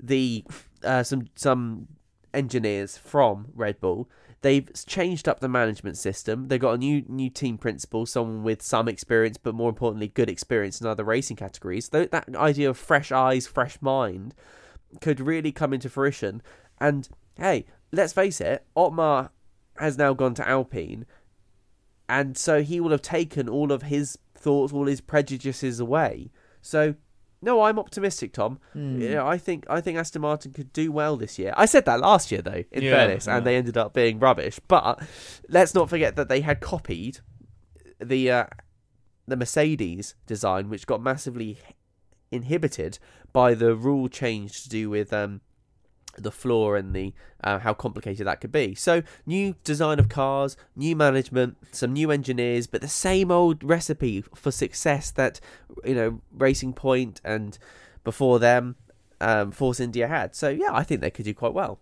[0.00, 0.44] the
[0.84, 1.88] uh, some some
[2.34, 4.08] engineers from Red Bull.
[4.42, 6.48] They've changed up the management system.
[6.48, 10.28] They've got a new new team principal, someone with some experience, but more importantly, good
[10.28, 11.90] experience in other racing categories.
[11.90, 14.34] That idea of fresh eyes, fresh mind,
[15.00, 16.42] could really come into fruition.
[16.80, 19.30] And hey, let's face it, Otmar
[19.78, 21.06] has now gone to Alpine,
[22.08, 26.32] and so he will have taken all of his thoughts, all his prejudices away.
[26.60, 26.96] So
[27.42, 28.60] no, I'm optimistic, Tom.
[28.74, 29.00] Mm.
[29.00, 31.52] Yeah, I think I think Aston Martin could do well this year.
[31.56, 33.36] I said that last year, though, in yeah, fairness, yeah.
[33.36, 34.60] and they ended up being rubbish.
[34.68, 35.02] But
[35.48, 37.18] let's not forget that they had copied
[38.00, 38.46] the uh,
[39.26, 41.58] the Mercedes design, which got massively
[42.30, 42.98] inhibited
[43.32, 45.40] by the rule change to do with um,
[46.16, 48.74] the floor and the uh, how complicated that could be.
[48.74, 54.22] So new design of cars, new management, some new engineers, but the same old recipe
[54.34, 55.40] for success that
[55.84, 57.58] you know Racing Point and
[58.04, 58.76] before them
[59.20, 60.34] um, Force India had.
[60.34, 61.78] So yeah, I think they could do quite well.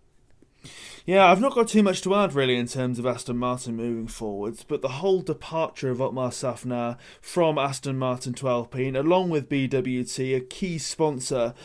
[1.05, 4.07] Yeah, I've not got too much to add really in terms of Aston Martin moving
[4.07, 9.49] forwards, but the whole departure of Otmar Szafnauer from Aston Martin to Alpine, along with
[9.49, 11.55] BWT, a key sponsor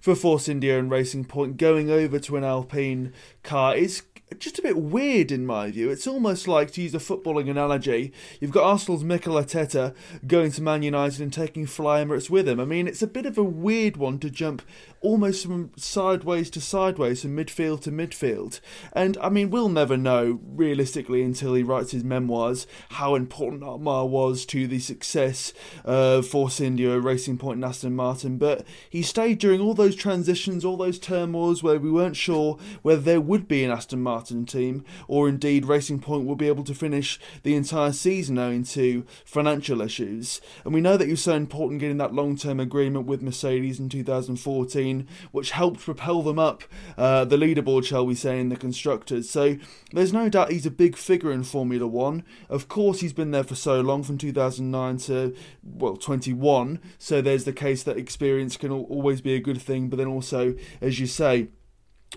[0.00, 4.02] for Force India and Racing Point going over to an Alpine car is
[4.38, 5.90] just a bit weird in my view.
[5.90, 9.94] It's almost like, to use a footballing analogy, you've got Arsenal's Mikel Arteta
[10.26, 12.60] going to Man United and taking Fly Emirates with him.
[12.60, 14.62] I mean, it's a bit of a weird one to jump
[15.00, 18.60] almost from sideways to sideways, from midfield to midfield.
[18.92, 24.06] And I mean, we'll never know realistically until he writes his memoirs how important Otmar
[24.06, 25.52] was to the success
[25.84, 28.36] of Force India, Racing Point, and Aston Martin.
[28.36, 33.00] But he stayed during all those transitions, all those turmoils where we weren't sure whether
[33.00, 36.74] there would be an Aston Martin team or indeed Racing Point will be able to
[36.74, 40.40] finish the entire season owing to financial issues.
[40.64, 43.80] And we know that he was so important getting that long term agreement with Mercedes
[43.80, 44.89] in 2014
[45.32, 46.64] which helped propel them up
[46.96, 49.28] uh, the leaderboard, shall we say, in the constructors.
[49.28, 49.56] So
[49.92, 52.24] there's no doubt he's a big figure in Formula One.
[52.48, 56.80] Of course, he's been there for so long, from 2009 to well 21.
[56.98, 60.54] So there's the case that experience can always be a good thing, but then also,
[60.80, 61.48] as you say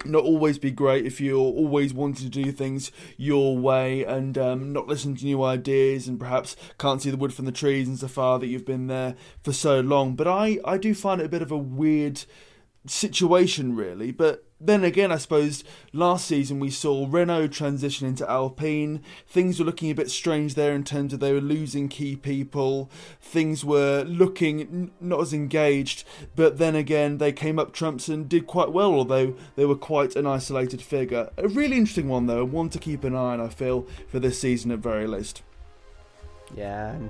[0.06, 4.74] not always be great if you're always wanting to do things your way and um,
[4.74, 8.00] not listen to new ideas and perhaps can't see the wood from the trees and
[8.00, 10.16] so far that you've been there for so long.
[10.16, 12.26] But I, I do find it a bit of a weird
[12.86, 14.12] situation really.
[14.12, 15.62] But then again i suppose
[15.92, 19.02] last season we saw renault transition into alpine.
[19.28, 22.90] Things were looking a bit strange there in terms of they were losing key people.
[23.22, 26.04] Things were looking not as engaged.
[26.36, 30.16] But then again they came up trumps and did quite well although they were quite
[30.16, 31.30] an isolated figure.
[31.38, 34.40] A really interesting one though one to keep an eye on i feel for this
[34.40, 35.42] season at very least.
[36.56, 37.10] Yeah and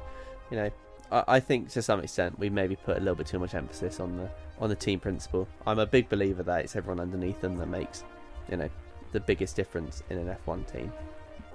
[0.49, 0.71] you know
[1.13, 4.17] I think to some extent we maybe put a little bit too much emphasis on
[4.17, 5.47] the on the team principal.
[5.67, 8.03] I'm a big believer that it's everyone underneath them that makes,
[8.49, 8.69] you know,
[9.11, 10.91] the biggest difference in an F1 team.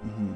[0.05, 0.33] Mm-hmm.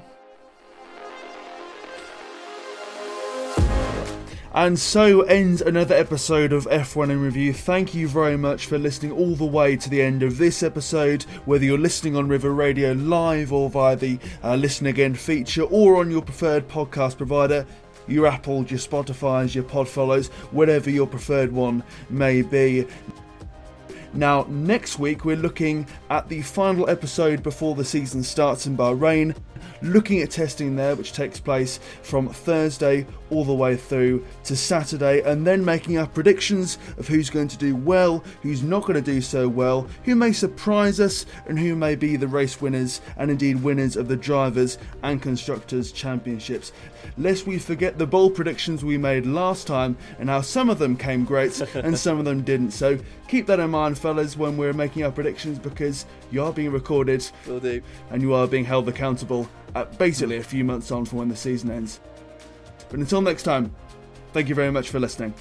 [4.56, 7.54] And so ends another episode of F1 in Review.
[7.54, 11.24] Thank you very much for listening all the way to the end of this episode,
[11.46, 15.96] whether you're listening on River Radio live or via the uh, Listen Again feature or
[15.96, 17.66] on your preferred podcast provider
[18.08, 22.86] your Apple, your Spotify's, your Podfollows, whatever your preferred one may be.
[24.16, 29.36] Now, next week we're looking at the final episode before the season starts in Bahrain,
[29.82, 35.22] looking at testing there, which takes place from Thursday all the way through to Saturday,
[35.22, 39.02] and then making our predictions of who's going to do well, who's not going to
[39.02, 43.32] do so well, who may surprise us, and who may be the race winners and
[43.32, 46.72] indeed winners of the Drivers and Constructors Championships
[47.18, 50.96] lest we forget the bold predictions we made last time and how some of them
[50.96, 52.72] came great and some of them didn't.
[52.72, 56.72] So keep that in mind, fellas, when we're making our predictions because you are being
[56.72, 57.26] recorded.
[58.10, 61.36] And you are being held accountable at basically a few months on from when the
[61.36, 62.00] season ends.
[62.94, 63.74] But until next time,
[64.34, 65.34] thank you very much for listening.